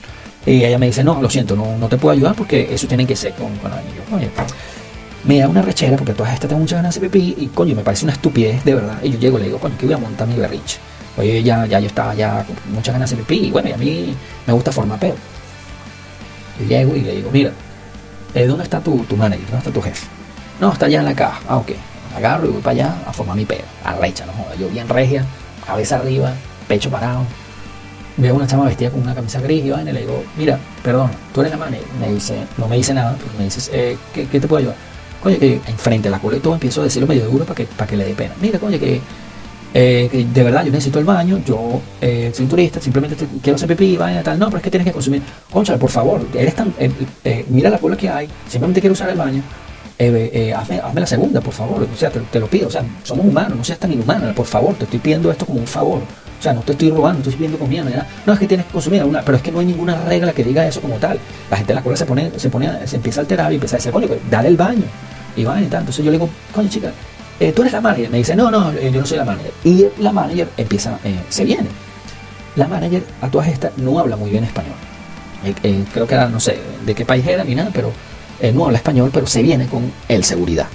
Y 0.47 0.65
ella 0.65 0.79
me 0.79 0.87
dice, 0.87 1.03
no, 1.03 1.21
lo 1.21 1.29
siento, 1.29 1.57
no, 1.57 1.77
no 1.77 1.89
te 1.89 1.97
puedo 1.97 2.13
ayudar 2.13 2.35
porque 2.35 2.73
eso 2.73 2.87
tiene 2.87 3.07
que 3.07 3.17
ser 3.17 3.33
con, 3.35 3.55
con 3.57 3.71
Yo, 3.73 4.21
me 5.25 5.39
da 5.39 5.49
una 5.49 5.61
rechera 5.61 5.97
porque 5.97 6.13
todas 6.13 6.33
estas 6.33 6.49
tengo 6.49 6.61
muchas 6.61 6.79
ganas 6.79 6.95
de 6.95 7.09
pipí 7.09 7.35
y 7.37 7.47
coño, 7.49 7.75
me 7.75 7.83
parece 7.83 8.05
una 8.05 8.13
estupidez 8.13 8.65
de 8.65 8.75
verdad. 8.75 8.99
Y 9.03 9.11
yo 9.11 9.19
llego 9.19 9.39
y 9.39 9.41
le 9.41 9.47
digo, 9.49 9.59
coño, 9.59 9.77
que 9.77 9.87
voy 9.87 9.95
a 9.95 9.99
montar 9.99 10.29
mi 10.29 10.37
berrinche. 10.37 10.79
Oye, 11.17 11.43
ya, 11.43 11.67
ya 11.67 11.81
yo 11.81 11.87
estaba 11.87 12.15
ya 12.15 12.45
con 12.45 12.57
muchas 12.75 12.95
ganas 12.95 13.11
de 13.11 13.17
pipí 13.17 13.47
y 13.47 13.51
bueno, 13.51 13.69
y 13.71 13.73
a 13.73 13.77
mí 13.77 14.15
me 14.47 14.53
gusta 14.53 14.71
formar 14.71 14.99
pedo. 14.99 15.15
Y 16.61 16.67
llego 16.67 16.95
y 16.95 17.01
le 17.01 17.17
digo, 17.17 17.31
mira, 17.33 17.53
eh, 18.35 18.47
¿dónde 18.47 18.65
está 18.65 18.81
tu, 18.81 18.99
tu 19.05 19.17
manager? 19.17 19.47
¿Dónde 19.47 19.59
está 19.59 19.71
tu 19.71 19.81
jefe? 19.83 20.07
No, 20.61 20.73
está 20.73 20.87
allá 20.87 21.01
en 21.01 21.05
la 21.07 21.15
caja. 21.15 21.41
Ah, 21.49 21.57
ok. 21.57 21.73
Agarro 22.17 22.47
y 22.47 22.51
voy 22.51 22.63
para 22.63 22.73
allá 22.73 22.95
a 23.07 23.13
formar 23.13 23.37
mi 23.37 23.45
pedo. 23.45 23.65
Arrecha, 23.85 24.25
no 24.27 24.33
joda. 24.33 24.55
Yo 24.57 24.69
bien 24.69 24.89
regia, 24.89 25.25
cabeza 25.67 25.97
arriba, 25.97 26.33
pecho 26.69 26.91
parado. 26.91 27.25
Veo 28.19 28.35
una 28.35 28.47
chama 28.47 28.65
vestida 28.65 28.91
con 28.91 29.03
una 29.03 29.15
camisa 29.15 29.41
gris 29.41 29.65
y, 29.65 29.69
le 29.69 30.01
digo, 30.01 30.25
mira, 30.39 30.59
perdón, 30.83 31.11
tú 31.35 31.41
eres 31.41 31.53
la 31.53 31.59
manager. 31.59 31.87
Me 32.01 32.13
dice, 32.13 32.47
no 32.57 32.69
me 32.69 32.77
dice 32.77 32.95
nada, 32.95 33.15
pero 33.19 33.31
me 33.39 33.45
dices, 33.45 33.71
eh, 33.73 33.99
¿qué, 34.15 34.27
te 34.27 34.41
puedo 34.41 34.59
ayudar? 34.59 34.77
Coño, 35.23 35.39
que 35.39 35.61
enfrente 35.67 36.09
de 36.09 36.11
la 36.11 36.19
cola 36.19 36.39
y 36.39 36.41
todo 36.41 36.55
empiezo 36.55 36.81
a 36.81 36.85
decirlo 36.85 37.07
medio 37.07 37.27
duro 37.27 37.45
para 37.45 37.57
que, 37.57 37.65
para 37.65 37.87
que 37.87 37.97
le 37.97 38.05
dé 38.05 38.15
pena. 38.15 38.35
Mira, 38.41 38.59
coño, 38.59 38.79
que 38.79 39.01
eh, 39.79 40.27
de 40.33 40.43
verdad, 40.43 40.65
yo 40.65 40.71
necesito 40.73 40.99
el 40.99 41.05
baño, 41.05 41.43
yo 41.45 41.83
eh, 42.01 42.33
soy 42.35 42.47
turista, 42.47 42.81
simplemente 42.81 43.15
quiero 43.43 43.57
hacer 43.57 43.69
pipí, 43.69 43.99
vaya, 43.99 44.23
tal. 44.23 44.39
No, 44.39 44.47
pero 44.47 44.57
es 44.57 44.63
que 44.63 44.71
tienes 44.71 44.87
que 44.87 44.93
consumir. 44.93 45.21
Concha, 45.53 45.77
por 45.77 45.91
favor, 45.91 46.27
eres 46.33 46.55
tan, 46.55 46.73
eh, 46.79 47.45
mira 47.51 47.69
la 47.69 47.77
cola 47.77 47.95
que 47.95 48.09
hay, 48.09 48.27
simplemente 48.49 48.81
quiero 48.81 48.95
usar 48.95 49.11
el 49.11 49.19
baño. 49.19 49.43
Hazme, 49.99 50.81
hazme, 50.81 51.01
la 51.01 51.07
segunda, 51.07 51.43
por 51.43 51.53
favor. 51.53 51.87
O 51.93 51.97
sea, 51.97 52.11
te, 52.11 52.41
lo 52.41 52.47
pido. 52.47 52.69
O 52.69 52.71
sea, 52.71 52.85
somos 53.03 53.27
humanos, 53.27 53.59
no 53.59 53.65
seas 53.65 53.79
tan 53.79 53.93
inhumana, 53.93 54.35
por 54.35 54.47
favor. 54.47 54.75
Te 54.77 54.85
estoy 54.85 54.99
pidiendo 54.99 55.31
esto 55.31 55.45
como 55.45 55.61
un 55.61 55.67
favor. 55.67 56.01
O 56.39 56.43
sea, 56.43 56.55
no 56.55 56.63
te 56.63 56.73
estoy 56.73 56.91
robando, 56.91 57.21
estoy 57.21 57.35
pidiendo 57.35 57.59
comida. 57.59 57.85
No, 58.25 58.33
es 58.33 58.39
que 58.39 58.47
tienes 58.47 58.65
que 58.67 58.73
consumir 58.73 59.05
una, 59.05 59.21
pero 59.23 59.37
es 59.37 59.43
que 59.43 59.53
no 59.53 59.59
hay 59.59 59.67
ninguna 59.67 60.03
regla 60.05 60.33
que 60.33 60.43
diga 60.43 60.67
eso 60.67 60.81
como 60.81 60.97
tal. 60.97 61.19
La 61.51 61.57
gente 61.59 61.73
en 61.73 61.77
la 61.77 61.83
cola 61.83 61.97
se 61.97 62.07
pone, 62.07 62.31
se 62.37 62.49
pone, 62.49 62.87
se 62.87 62.97
empieza 62.97 63.21
a 63.21 63.23
alterar 63.23 63.53
y 63.53 63.57
empieza 63.57 63.77
a 63.77 63.79
decir, 63.79 63.93
coño, 63.93 64.09
dale 64.31 64.49
el 64.49 64.57
baño. 64.57 64.85
Y 65.37 65.45
va 65.45 65.61
y 65.61 65.67
tal. 65.67 65.81
Entonces 65.81 66.03
yo 66.03 66.11
le 66.11 66.19
digo, 66.19 66.31
coño, 66.55 66.69
chica, 66.69 66.93
eh, 67.41 67.53
tú 67.53 67.63
eres 67.63 67.73
la 67.73 67.81
manager. 67.81 68.11
Me 68.11 68.19
dice, 68.19 68.35
no, 68.37 68.51
no, 68.51 68.73
eh, 68.73 68.91
yo 68.93 69.01
no 69.01 69.07
soy 69.07 69.19
la 69.19 69.25
manager. 69.25 69.53
Y 69.65 69.87
la 69.99 70.13
manager 70.13 70.49
empieza, 70.57 70.99
eh, 71.05 71.21
se 71.29 71.45
viene. 71.45 71.69
La 72.57 72.67
manager 72.67 73.05
a 73.21 73.29
todas 73.29 73.49
estas 73.49 73.77
no 73.77 73.99
habla 73.99 74.17
muy 74.17 74.31
bien 74.31 74.45
español. 74.45 74.75
creo 75.93 76.07
que 76.07 76.15
era, 76.15 76.29
no 76.29 76.41
sé 76.41 76.59
de 76.85 76.95
qué 76.95 77.05
país 77.05 77.27
era 77.27 77.45
ni 77.45 77.55
nada, 77.55 77.71
pero 77.73 77.93
eh, 78.41 78.53
no 78.53 78.67
habla 78.67 78.79
español, 78.79 79.11
pero 79.13 79.27
se 79.27 79.43
viene 79.43 79.67
con 79.67 79.91
el 80.09 80.25
seguridad. 80.25 80.67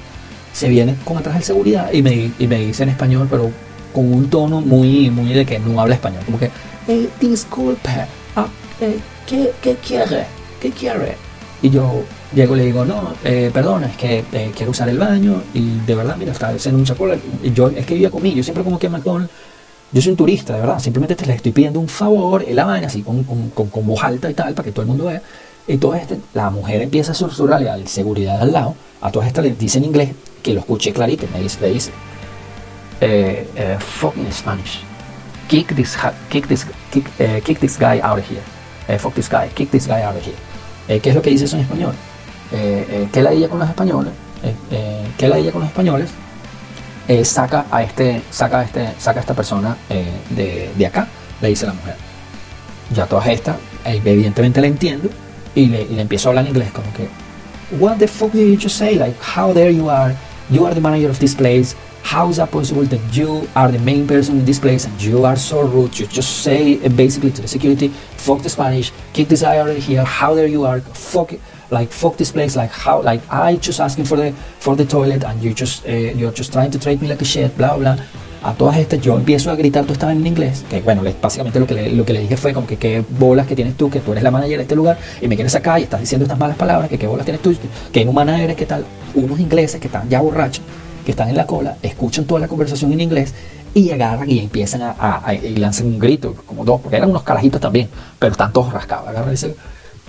Se 0.53 0.67
viene 0.67 0.95
con 1.05 1.17
atrás 1.17 1.37
el 1.37 1.43
seguridad 1.43 1.91
y 1.91 2.01
me, 2.01 2.31
y 2.37 2.47
me 2.47 2.59
dice 2.59 2.83
en 2.83 2.89
español, 2.89 3.27
pero 3.29 3.51
con 3.93 4.11
un 4.11 4.29
tono 4.29 4.61
muy, 4.61 5.09
muy 5.09 5.33
de 5.33 5.45
que 5.45 5.59
no 5.59 5.79
habla 5.79 5.95
español. 5.95 6.23
Como 6.25 6.39
que, 6.39 6.49
eh, 6.87 7.09
disculpe, 7.19 7.89
ah, 8.35 8.47
eh, 8.79 8.99
¿qué, 9.27 9.51
¿qué 9.61 9.75
quiere? 9.75 10.25
¿Qué 10.59 10.71
quiere? 10.71 11.15
Y 11.61 11.69
yo 11.69 12.03
llego 12.33 12.55
y 12.55 12.59
le 12.59 12.65
digo, 12.65 12.85
no, 12.85 13.13
eh, 13.23 13.51
perdona, 13.53 13.87
es 13.87 13.97
que 13.97 14.23
eh, 14.31 14.51
quiero 14.55 14.71
usar 14.71 14.89
el 14.89 14.97
baño 14.97 15.41
y 15.53 15.79
de 15.79 15.95
verdad, 15.95 16.15
mira, 16.17 16.31
está 16.31 16.49
haciendo 16.49 16.79
mucha 16.79 16.95
cola. 16.95 17.15
Yo, 17.53 17.69
es 17.69 17.85
que 17.85 17.93
vivía 17.93 18.09
conmigo, 18.09 18.37
yo 18.37 18.43
siempre 18.43 18.63
como 18.63 18.79
que 18.79 18.89
McDonald's, 18.89 19.31
yo 19.91 20.01
soy 20.01 20.11
un 20.11 20.17
turista, 20.17 20.53
de 20.53 20.61
verdad, 20.61 20.79
simplemente 20.79 21.15
te 21.15 21.25
le 21.25 21.33
estoy 21.33 21.51
pidiendo 21.51 21.79
un 21.79 21.87
favor 21.87 22.43
en 22.47 22.55
la 22.55 22.65
vaina, 22.65 22.87
así 22.87 23.01
con, 23.01 23.23
con, 23.23 23.49
con, 23.49 23.67
con 23.69 23.85
voz 23.85 24.03
alta 24.03 24.29
y 24.31 24.33
tal, 24.33 24.53
para 24.53 24.65
que 24.65 24.71
todo 24.71 24.83
el 24.83 24.87
mundo 24.87 25.05
vea. 25.05 25.21
Y 25.67 25.77
todo 25.77 25.95
este, 25.95 26.17
la 26.33 26.49
mujer 26.49 26.81
empieza 26.81 27.11
a 27.11 27.15
susurrarle 27.15 27.69
al 27.69 27.87
seguridad 27.87 28.41
al 28.41 28.51
lado, 28.51 28.75
a 29.01 29.11
todas 29.11 29.27
estas 29.27 29.43
le 29.43 29.51
dice 29.53 29.77
en 29.79 29.85
inglés, 29.85 30.09
que 30.41 30.53
lo 30.53 30.61
escuché 30.61 30.93
clarito, 30.93 31.27
me 31.33 31.41
dice, 31.41 31.59
le 31.61 31.73
dice, 31.73 31.91
eh, 33.01 33.47
eh, 33.55 33.77
fucking 33.79 34.31
Spanish, 34.31 34.79
kick 35.47 35.75
this, 35.75 35.97
kick 36.29 36.47
this, 36.47 36.65
kick, 36.91 37.05
eh, 37.19 37.41
kick 37.43 37.59
this 37.59 37.77
guy 37.77 37.99
out 38.01 38.17
of 38.17 38.29
here, 38.29 38.41
Eh, 38.87 38.97
fuck 38.97 39.13
this 39.13 39.29
guy, 39.29 39.47
kick 39.53 39.69
this 39.69 39.87
guy 39.87 40.01
out 40.01 40.15
of 40.15 40.25
here. 40.25 40.35
Eh, 40.87 40.99
¿Qué 40.99 41.09
es 41.09 41.15
lo 41.15 41.21
que 41.21 41.29
dice 41.29 41.45
eso 41.45 41.55
en 41.55 41.61
español? 41.61 41.93
Eh, 42.51 42.85
eh, 42.89 43.07
¿Qué 43.11 43.21
la 43.21 43.31
ella 43.31 43.47
con 43.47 43.59
los 43.59 43.69
españoles? 43.69 44.11
Eh, 44.43 44.53
eh, 44.71 45.07
¿Qué 45.17 45.27
la 45.27 45.37
ella 45.37 45.51
con 45.51 45.61
los 45.61 45.69
españoles? 45.69 46.09
Eh, 47.07 47.25
saca 47.25 47.65
a 47.71 47.83
este, 47.83 48.21
saca 48.29 48.59
a 48.59 48.63
este, 48.63 48.89
saca 48.97 49.19
a 49.19 49.21
esta 49.21 49.33
persona 49.33 49.75
eh, 49.89 50.05
de, 50.29 50.69
de 50.75 50.85
acá, 50.85 51.07
le 51.41 51.49
dice 51.49 51.65
la 51.65 51.73
mujer. 51.73 51.95
Ya 52.93 53.05
todas 53.05 53.27
estas, 53.27 53.55
eh, 53.85 54.01
evidentemente 54.03 54.61
le 54.61 54.67
entiendo 54.67 55.09
y 55.55 55.67
le, 55.67 55.81
y 55.83 55.95
le 55.95 56.01
empiezo 56.01 56.27
a 56.27 56.31
hablar 56.31 56.45
en 56.45 56.51
inglés 56.51 56.71
como 56.71 56.91
que 56.93 57.07
What 57.79 57.97
the 57.97 58.07
fuck 58.07 58.33
did 58.33 58.47
you 58.47 58.57
just 58.61 58.77
say? 58.77 58.95
Like 58.95 59.15
how 59.21 59.53
there 59.53 59.71
you 59.71 59.89
are, 59.89 60.13
you 60.49 60.65
are 60.65 60.73
the 60.75 60.81
manager 60.81 61.09
of 61.09 61.19
this 61.19 61.33
place. 61.33 61.75
How 62.03 62.29
is 62.29 62.37
that 62.37 62.51
possible 62.51 62.83
that 62.83 62.99
you 63.13 63.47
are 63.55 63.71
the 63.71 63.79
main 63.79 64.05
person 64.05 64.39
in 64.39 64.45
this 64.45 64.59
place 64.59 64.85
and 64.85 65.01
you 65.01 65.23
are 65.23 65.37
so 65.37 65.61
rude? 65.61 65.97
You 65.97 66.07
just 66.07 66.43
say 66.43 66.79
basically 66.89 67.31
to 67.31 67.41
the 67.41 67.47
security, 67.47 67.89
fuck 68.17 68.41
the 68.41 68.49
Spanish, 68.49 68.91
kick 69.13 69.29
this 69.29 69.41
guy 69.41 69.59
out 69.59 69.69
of 69.69 69.77
here. 69.77 70.03
How 70.03 70.33
there 70.33 70.47
you 70.47 70.65
are, 70.65 70.81
fuck 70.81 71.31
it, 71.31 71.39
like 71.71 71.91
fuck 71.91 72.15
this 72.17 72.31
place. 72.31 72.55
Like 72.55 72.71
how, 72.71 73.01
like 73.03 73.23
I 73.31 73.55
just 73.57 73.79
asking 73.79 74.05
for 74.05 74.17
the 74.17 74.31
for 74.59 74.75
the 74.75 74.85
toilet 74.85 75.23
and 75.23 75.41
you 75.41 75.53
just 75.53 75.85
uh, 75.87 75.91
you're 75.91 76.33
just 76.33 76.51
trying 76.53 76.69
to 76.71 76.77
treat 76.79 77.01
me 77.01 77.07
like 77.07 77.21
a 77.21 77.25
shit, 77.25 77.55
blah 77.57 77.75
blah. 77.77 77.95
A 78.43 78.53
todas 78.53 78.77
estas 78.77 78.99
yo 79.01 79.15
empiezo 79.17 79.51
a 79.51 79.55
gritar, 79.55 79.85
tú 79.85 79.93
estabas 79.93 80.15
en 80.15 80.25
inglés, 80.25 80.65
que 80.67 80.81
bueno, 80.81 81.03
básicamente 81.21 81.59
lo 81.59 81.67
que, 81.67 81.75
le, 81.75 81.91
lo 81.91 82.03
que 82.03 82.11
le 82.13 82.21
dije 82.21 82.35
fue 82.37 82.53
como 82.55 82.65
que 82.65 82.75
qué 82.75 83.03
bolas 83.07 83.45
que 83.45 83.55
tienes 83.55 83.75
tú, 83.77 83.87
que 83.91 83.99
tú 83.99 84.13
eres 84.13 84.23
la 84.23 84.31
manager 84.31 84.57
de 84.57 84.63
este 84.63 84.75
lugar 84.75 84.97
y 85.21 85.27
me 85.27 85.35
quieres 85.35 85.51
sacar 85.53 85.79
y 85.79 85.83
estás 85.83 85.99
diciendo 85.99 86.23
estas 86.25 86.39
malas 86.39 86.57
palabras, 86.57 86.89
que 86.89 86.97
qué 86.97 87.05
bolas 87.05 87.23
tienes 87.23 87.43
tú, 87.43 87.55
que 87.93 88.01
inhumana 88.01 88.41
eres, 88.41 88.55
que 88.55 88.65
tal. 88.65 88.83
Unos 89.13 89.39
ingleses 89.39 89.79
que 89.79 89.85
están 89.85 90.09
ya 90.09 90.21
borrachos, 90.21 90.63
que 91.05 91.11
están 91.11 91.29
en 91.29 91.37
la 91.37 91.45
cola, 91.45 91.77
escuchan 91.83 92.25
toda 92.25 92.41
la 92.41 92.47
conversación 92.47 92.91
en 92.93 93.01
inglés 93.01 93.31
y 93.75 93.91
agarran 93.91 94.27
y 94.27 94.39
empiezan 94.39 94.81
a, 94.81 94.95
a- 94.97 95.21
a- 95.23 95.33
y 95.35 95.57
lanzan 95.57 95.85
un 95.85 95.99
grito, 95.99 96.33
como 96.47 96.65
dos, 96.65 96.81
porque 96.81 96.97
eran 96.97 97.11
unos 97.11 97.21
carajitos 97.21 97.61
también, 97.61 97.89
pero 98.17 98.31
están 98.31 98.51
todos 98.51 98.73
rascados. 98.73 99.07
Agarran 99.07 99.29
y 99.29 99.31
dicen, 99.33 99.53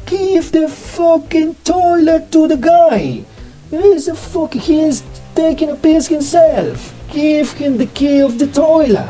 Give 0.06 0.50
the 0.50 0.68
fucking 0.68 1.56
toilet 1.64 2.30
to 2.30 2.48
the 2.48 2.56
guy. 2.56 3.24
He's 3.70 4.08
a 4.08 4.14
fuck, 4.14 4.54
he's 4.54 5.02
taking 5.34 5.70
a 5.70 5.74
piss 5.74 6.08
himself. 6.08 6.92
Give 7.12 7.50
him 7.52 7.78
the 7.78 7.86
key 7.86 8.20
of 8.20 8.38
the 8.38 8.46
toilet. 8.46 9.08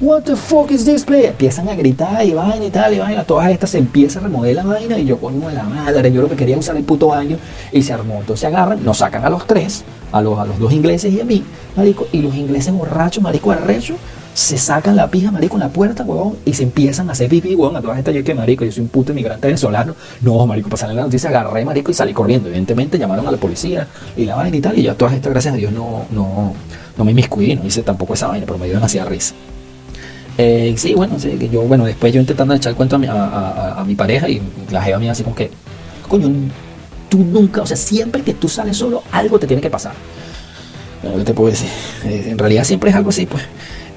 What 0.00 0.26
the 0.26 0.36
fuck 0.36 0.70
is 0.70 0.84
this 0.84 1.04
place? 1.04 1.28
Empiezan 1.28 1.68
a 1.68 1.74
gritar 1.76 2.24
y 2.26 2.34
vaina 2.34 2.66
y 2.66 2.70
tal 2.70 2.92
y 2.92 2.98
vaina. 2.98 3.24
Todas 3.24 3.50
estas 3.50 3.70
se 3.70 3.78
empieza 3.78 4.18
a 4.18 4.22
remover 4.22 4.54
la 4.54 4.64
vaina 4.64 4.98
y 4.98 5.06
yo 5.06 5.18
coño 5.18 5.48
de 5.48 5.54
la 5.54 5.62
madre. 5.62 6.12
Yo 6.12 6.20
lo 6.20 6.28
que 6.28 6.36
quería 6.36 6.58
usar 6.58 6.76
el 6.76 6.82
puto 6.84 7.06
baño 7.06 7.38
y 7.72 7.80
se 7.80 7.92
armó. 7.92 8.16
Entonces 8.20 8.44
agarran, 8.44 8.84
nos 8.84 8.98
sacan 8.98 9.24
a 9.24 9.30
los 9.30 9.46
tres, 9.46 9.84
a 10.12 10.20
los, 10.20 10.38
a 10.38 10.44
los 10.44 10.58
dos 10.58 10.72
ingleses 10.72 11.12
y 11.12 11.20
a 11.20 11.24
mí, 11.24 11.44
marico. 11.76 12.08
Y 12.12 12.22
los 12.22 12.34
ingleses 12.34 12.74
borrachos, 12.74 13.22
marico, 13.22 13.52
arrecho, 13.52 13.94
se 14.34 14.58
sacan 14.58 14.96
la 14.96 15.08
pija, 15.08 15.30
marico, 15.30 15.54
en 15.54 15.60
la 15.60 15.68
puerta, 15.68 16.02
huevón, 16.02 16.36
y 16.44 16.52
se 16.52 16.64
empiezan 16.64 17.08
a 17.08 17.12
hacer 17.12 17.28
pipí, 17.28 17.54
huevón, 17.54 17.76
a 17.76 17.80
todas 17.80 17.98
estas, 17.98 18.14
yo 18.14 18.24
que, 18.24 18.34
marico, 18.34 18.64
yo 18.64 18.72
soy 18.72 18.82
un 18.82 18.88
puto 18.88 19.12
inmigrante 19.12 19.46
venezolano, 19.46 19.94
no, 20.22 20.44
marico, 20.46 20.68
pasan 20.68 20.94
la 20.94 21.02
noticia, 21.02 21.30
agarré, 21.30 21.64
marico, 21.64 21.92
y 21.92 21.94
salí 21.94 22.12
corriendo, 22.12 22.48
evidentemente 22.48 22.98
llamaron 22.98 23.26
a 23.28 23.30
la 23.30 23.36
policía, 23.36 23.86
y 24.16 24.24
la 24.24 24.34
vaina 24.34 24.56
y 24.56 24.60
tal, 24.60 24.78
y 24.78 24.82
ya 24.82 24.94
todas 24.94 25.14
estas, 25.14 25.32
gracias 25.32 25.54
a 25.54 25.56
Dios, 25.56 25.72
no, 25.72 26.06
no, 26.10 26.52
no 26.96 27.04
me 27.04 27.12
inmiscuí, 27.12 27.54
no 27.54 27.64
hice 27.64 27.82
tampoco 27.82 28.14
esa 28.14 28.26
vaina, 28.26 28.44
pero 28.44 28.58
me 28.58 28.66
dio 28.66 28.74
demasiada 28.74 29.08
risa. 29.08 29.34
Eh, 30.36 30.74
sí, 30.76 30.94
bueno, 30.94 31.16
sí, 31.18 31.30
que 31.38 31.48
yo, 31.48 31.62
bueno, 31.62 31.84
después 31.84 32.12
yo 32.12 32.20
intentando 32.20 32.54
echar 32.54 32.70
el 32.70 32.76
cuento 32.76 32.96
a 32.96 32.98
mi, 32.98 33.06
a 33.08 33.84
mi 33.86 33.94
pareja, 33.94 34.28
y 34.28 34.42
la 34.70 34.82
jeva 34.82 34.98
mía 34.98 35.12
así 35.12 35.22
como 35.22 35.36
que, 35.36 35.48
coño, 36.08 36.28
tú 37.08 37.18
nunca, 37.18 37.62
o 37.62 37.66
sea, 37.66 37.76
siempre 37.76 38.22
que 38.22 38.34
tú 38.34 38.48
sales 38.48 38.76
solo, 38.76 39.04
algo 39.12 39.38
te 39.38 39.46
tiene 39.46 39.62
que 39.62 39.70
pasar. 39.70 39.92
Bueno, 41.02 41.18
¿Qué 41.18 41.24
te 41.24 41.34
puedo 41.34 41.50
decir? 41.50 41.68
Eh, 42.04 42.30
en 42.30 42.38
realidad 42.38 42.64
siempre 42.64 42.90
es 42.90 42.96
algo 42.96 43.10
así, 43.10 43.26
pues. 43.26 43.44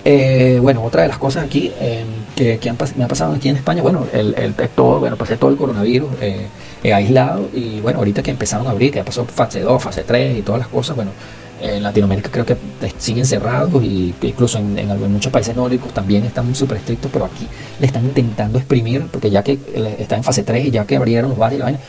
Eh, 0.10 0.60
bueno, 0.62 0.86
otra 0.86 1.02
de 1.02 1.10
las 1.10 1.18
cosas 1.18 1.44
aquí 1.44 1.70
eh, 1.82 2.06
que, 2.34 2.60
que 2.60 2.70
han 2.70 2.78
me 2.96 3.04
ha 3.04 3.10
pasado 3.10 3.34
aquí 3.34 3.50
en 3.50 3.58
España, 3.58 3.82
bueno, 3.82 4.08
el, 4.14 4.34
el, 4.36 4.54
todo, 4.70 5.02
bueno, 5.02 5.18
pasé 5.18 5.36
todo 5.36 5.52
el 5.52 5.58
coronavirus 5.58 6.10
eh, 6.22 6.48
eh, 6.82 6.94
aislado 6.94 7.50
y 7.54 7.82
bueno, 7.82 8.00
ahorita 8.00 8.24
que 8.24 8.32
empezaron 8.32 8.68
a 8.68 8.70
abrir, 8.70 8.92
que 8.92 9.00
ya 9.00 9.04
pasó 9.04 9.26
fase 9.26 9.60
2, 9.60 9.84
fase 9.84 10.06
3 10.06 10.38
y 10.38 10.42
todas 10.44 10.60
las 10.60 10.70
cosas, 10.70 10.96
bueno, 10.96 11.12
en 11.60 11.84
Latinoamérica 11.84 12.30
creo 12.32 12.46
que 12.46 12.56
siguen 12.98 13.26
cerrados 13.26 13.84
y 13.84 14.16
incluso 14.22 14.60
en, 14.60 14.88
muchos 15.12 15.30
países 15.30 15.54
nórdicos 15.54 15.94
también 15.94 16.24
están 16.24 16.56
súper 16.56 16.78
estrictos, 16.78 17.12
pero 17.12 17.26
aquí 17.26 17.46
le 17.78 17.88
están 17.88 18.06
intentando 18.06 18.60
exprimir, 18.60 19.08
porque 19.12 19.30
ya 19.30 19.44
que 19.44 19.60
está 20.00 20.16
en 20.16 20.24
fase 20.24 20.44
3 20.44 20.68
y 20.68 20.72
ya 20.72 20.86
que 20.86 20.96
abrieron 20.96 21.32
los 21.32 21.38
bares 21.38 21.58
y 21.58 21.60
la 21.60 21.66
vaina, 21.66 21.80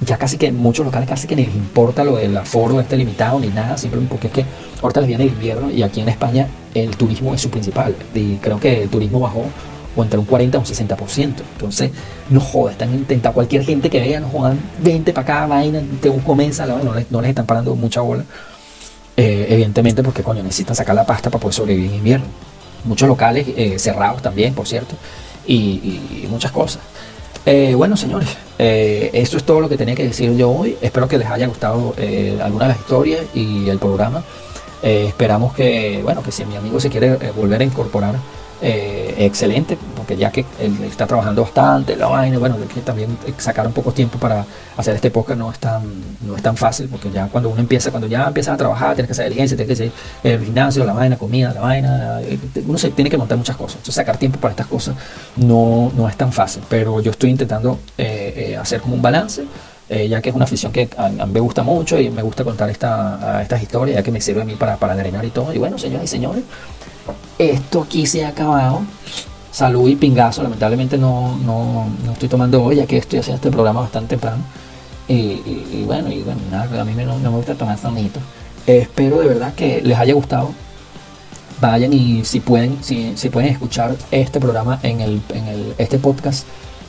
ya 0.00 0.18
casi 0.18 0.36
que 0.36 0.50
muchos 0.50 0.84
locales 0.84 1.08
casi 1.08 1.26
que 1.26 1.36
ni 1.36 1.46
les 1.46 1.54
importa 1.54 2.04
lo 2.04 2.16
del 2.16 2.36
aforo 2.36 2.80
este 2.80 2.96
limitado 2.96 3.38
ni 3.38 3.48
nada, 3.48 3.76
simplemente 3.76 4.10
porque 4.10 4.26
es 4.28 4.32
que 4.32 4.44
ahorita 4.82 5.00
les 5.00 5.08
viene 5.08 5.24
el 5.24 5.30
invierno 5.30 5.70
y 5.70 5.82
aquí 5.82 6.00
en 6.00 6.08
España 6.08 6.48
el 6.74 6.96
turismo 6.96 7.34
es 7.34 7.40
su 7.40 7.50
principal 7.50 7.94
y 8.14 8.36
creo 8.36 8.58
que 8.58 8.82
el 8.82 8.88
turismo 8.88 9.20
bajó 9.20 9.44
o 9.94 10.02
entre 10.02 10.18
un 10.18 10.24
40 10.24 10.58
o 10.58 10.60
un 10.60 10.66
60%. 10.66 11.34
Entonces, 11.52 11.90
no 12.30 12.40
joda, 12.40 12.72
están 12.72 12.92
intentando 12.94 13.34
cualquier 13.34 13.64
gente 13.64 13.90
que 13.90 14.00
vea, 14.00 14.20
no 14.20 14.28
jodan, 14.28 14.58
20 14.82 15.12
para 15.12 15.22
acá, 15.22 15.46
vaina, 15.46 15.82
te 16.00 16.08
la 16.08 16.14
vaina, 16.14 16.84
no 16.84 16.94
les, 16.94 17.10
no 17.10 17.20
les 17.20 17.28
están 17.28 17.46
parando 17.46 17.74
mucha 17.76 18.00
bola. 18.00 18.24
Eh, 19.14 19.46
evidentemente 19.50 20.02
porque 20.02 20.22
coño 20.22 20.42
necesitan 20.42 20.74
sacar 20.74 20.94
la 20.94 21.04
pasta 21.04 21.28
para 21.28 21.40
poder 21.40 21.54
sobrevivir 21.54 21.90
en 21.90 21.96
invierno. 21.98 22.26
Muchos 22.84 23.06
locales 23.06 23.46
eh, 23.54 23.78
cerrados 23.78 24.22
también, 24.22 24.54
por 24.54 24.66
cierto, 24.66 24.96
y 25.46 26.26
muchas 26.30 26.50
cosas. 26.52 26.80
Eh, 27.44 27.74
bueno, 27.74 27.96
señores, 27.96 28.36
eh, 28.58 29.10
eso 29.12 29.36
es 29.36 29.44
todo 29.44 29.60
lo 29.60 29.68
que 29.68 29.76
tenía 29.76 29.94
que 29.94 30.04
decir 30.04 30.36
yo 30.36 30.50
hoy. 30.50 30.76
Espero 30.80 31.08
que 31.08 31.18
les 31.18 31.28
haya 31.28 31.46
gustado 31.48 31.94
eh, 31.96 32.38
alguna 32.42 32.66
de 32.66 32.72
las 32.74 32.80
historias 32.80 33.22
y 33.34 33.68
el 33.68 33.78
programa. 33.78 34.22
Eh, 34.82 35.06
esperamos 35.08 35.52
que, 35.54 36.00
bueno, 36.02 36.22
que 36.22 36.30
si 36.30 36.44
mi 36.44 36.56
amigo 36.56 36.78
se 36.78 36.88
quiere 36.88 37.14
eh, 37.14 37.32
volver 37.36 37.60
a 37.60 37.64
incorporar, 37.64 38.14
excelente, 38.64 39.76
porque 40.02 40.16
ya 40.16 40.32
que 40.32 40.44
está 40.84 41.06
trabajando 41.06 41.42
bastante, 41.42 41.94
la 41.94 42.08
vaina, 42.08 42.36
bueno, 42.36 42.58
de 42.58 42.66
que 42.66 42.80
también 42.80 43.16
sacar 43.38 43.68
un 43.68 43.72
poco 43.72 43.92
tiempo 43.92 44.18
para 44.18 44.44
hacer 44.76 44.96
este 44.96 45.12
podcast 45.12 45.38
no 45.38 45.52
es 45.52 45.60
tan, 45.60 45.84
no 46.26 46.34
es 46.34 46.42
tan 46.42 46.56
fácil, 46.56 46.88
porque 46.88 47.08
ya 47.08 47.28
cuando 47.28 47.50
uno 47.50 47.60
empieza, 47.60 47.92
cuando 47.92 48.08
ya 48.08 48.26
empiezas 48.26 48.54
a 48.54 48.56
trabajar, 48.56 48.96
tienes 48.96 49.06
que 49.06 49.12
hacer 49.12 49.26
diligencia, 49.26 49.56
tienes 49.56 49.78
que 49.78 49.84
hacer 49.84 49.92
el 50.24 50.44
gimnasio, 50.44 50.84
la 50.84 50.92
vaina, 50.92 51.16
comida, 51.16 51.54
la 51.54 51.60
vaina, 51.60 52.20
eh, 52.22 52.36
uno 52.66 52.76
se 52.78 52.90
tiene 52.90 53.10
que 53.10 53.16
montar 53.16 53.38
muchas 53.38 53.56
cosas. 53.56 53.76
Entonces 53.76 53.94
sacar 53.94 54.16
tiempo 54.16 54.40
para 54.40 54.50
estas 54.50 54.66
cosas 54.66 54.96
no, 55.36 55.92
no 55.96 56.08
es 56.08 56.16
tan 56.16 56.32
fácil, 56.32 56.64
pero 56.68 57.00
yo 57.00 57.12
estoy 57.12 57.30
intentando 57.30 57.78
eh, 57.96 58.48
eh, 58.50 58.56
hacer 58.56 58.80
como 58.80 58.96
un 58.96 59.02
balance. 59.02 59.44
eh, 59.88 60.08
ya 60.08 60.20
que 60.20 60.30
es 60.30 60.34
una 60.34 60.46
afición 60.46 60.72
que 60.72 60.88
a, 60.96 61.10
mí 61.10 61.32
me 61.32 61.40
gusta 61.40 61.62
mucho 61.62 61.96
y 62.00 62.10
me 62.10 62.22
gusta 62.22 62.42
contar 62.42 62.70
esta, 62.70 63.40
estas 63.40 63.62
historias, 63.62 63.96
ya 63.98 64.02
que 64.02 64.10
me 64.10 64.20
sirve 64.20 64.42
a 64.42 64.44
mí 64.44 64.56
para, 64.56 64.76
para 64.78 64.96
drenar 64.96 65.24
y 65.24 65.30
todo. 65.30 65.52
Y 65.54 65.58
bueno, 65.58 65.78
señoras 65.78 66.04
y 66.04 66.08
señores, 66.08 66.42
esto 67.38 67.82
aquí 67.82 68.06
se 68.06 68.24
ha 68.24 68.28
acabado. 68.28 68.82
Salud 69.52 69.88
y 69.88 69.96
pingazo, 69.96 70.42
lamentablemente 70.42 70.96
no, 70.98 71.36
no, 71.44 71.86
no 72.04 72.12
estoy 72.12 72.28
tomando 72.28 72.62
hoy, 72.64 72.76
ya 72.76 72.86
que 72.86 72.96
estoy 72.96 73.18
haciendo 73.20 73.36
este 73.36 73.50
programa 73.50 73.82
bastante 73.82 74.10
temprano. 74.16 74.42
Y, 75.08 75.14
y- 75.14 75.66
y 75.74 75.84
bueno, 75.86 76.10
y 76.10 76.22
bueno, 76.22 76.40
nada, 76.50 76.80
a 76.80 76.84
mí 76.84 76.92
no, 76.94 77.18
no 77.18 77.30
me 77.30 77.36
gusta 77.36 77.54
tomar 77.54 77.78
sonito. 77.78 78.18
espero 78.66 79.18
de 79.20 79.28
verdad 79.28 79.52
que 79.54 79.80
les 79.82 79.98
haya 79.98 80.14
gustado. 80.14 80.50
Vayan 81.60 81.92
y 81.92 82.24
si 82.24 82.40
pueden, 82.40 82.78
si, 82.82 83.12
si 83.16 83.28
pueden 83.28 83.50
escuchar 83.50 83.94
este 84.10 84.40
programa 84.40 84.80
en 84.82 85.00
el, 85.00 85.20
en 85.34 85.46
el, 85.46 85.74
este 85.78 85.98
podcast 85.98 86.44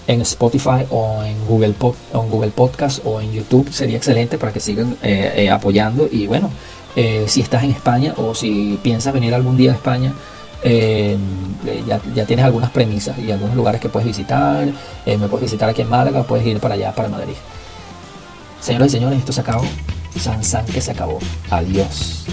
en 0.07 0.21
Spotify 0.21 0.85
o 0.89 1.21
en 1.23 1.35
Google, 1.47 1.73
Pod- 1.79 1.95
o 2.13 2.23
en 2.23 2.29
Google 2.29 2.51
Podcast 2.51 3.05
o 3.05 3.21
en 3.21 3.31
YouTube 3.33 3.71
sería 3.71 3.97
excelente 3.97 4.37
para 4.37 4.51
que 4.51 4.59
sigan 4.59 4.97
eh, 5.03 5.31
eh, 5.35 5.49
apoyando 5.51 6.09
y 6.11 6.27
bueno 6.27 6.49
eh, 6.95 7.23
si 7.27 7.39
estás 7.41 7.63
en 7.63 7.71
España 7.71 8.13
o 8.17 8.33
si 8.35 8.77
piensas 8.83 9.13
venir 9.13 9.33
algún 9.33 9.55
día 9.57 9.71
a 9.71 9.75
España 9.75 10.11
eh, 10.11 10.17
eh, 10.63 11.17
ya, 11.87 12.01
ya 12.13 12.25
tienes 12.25 12.45
algunas 12.45 12.69
premisas 12.71 13.17
y 13.19 13.31
algunos 13.31 13.55
lugares 13.55 13.81
que 13.81 13.89
puedes 13.89 14.07
visitar. 14.07 14.67
Eh, 15.05 15.17
me 15.17 15.27
puedes 15.27 15.43
visitar 15.43 15.69
aquí 15.69 15.81
en 15.81 15.89
Málaga 15.89 16.23
puedes 16.23 16.45
ir 16.45 16.59
para 16.59 16.75
allá 16.75 16.93
para 16.93 17.09
Madrid. 17.09 17.35
Señoras 18.59 18.87
y 18.87 18.91
señores 18.91 19.19
esto 19.19 19.33
se 19.33 19.41
acabó. 19.41 19.63
San 20.17 20.43
San 20.43 20.65
que 20.65 20.81
se 20.81 20.91
acabó. 20.91 21.19
Adiós 21.49 22.25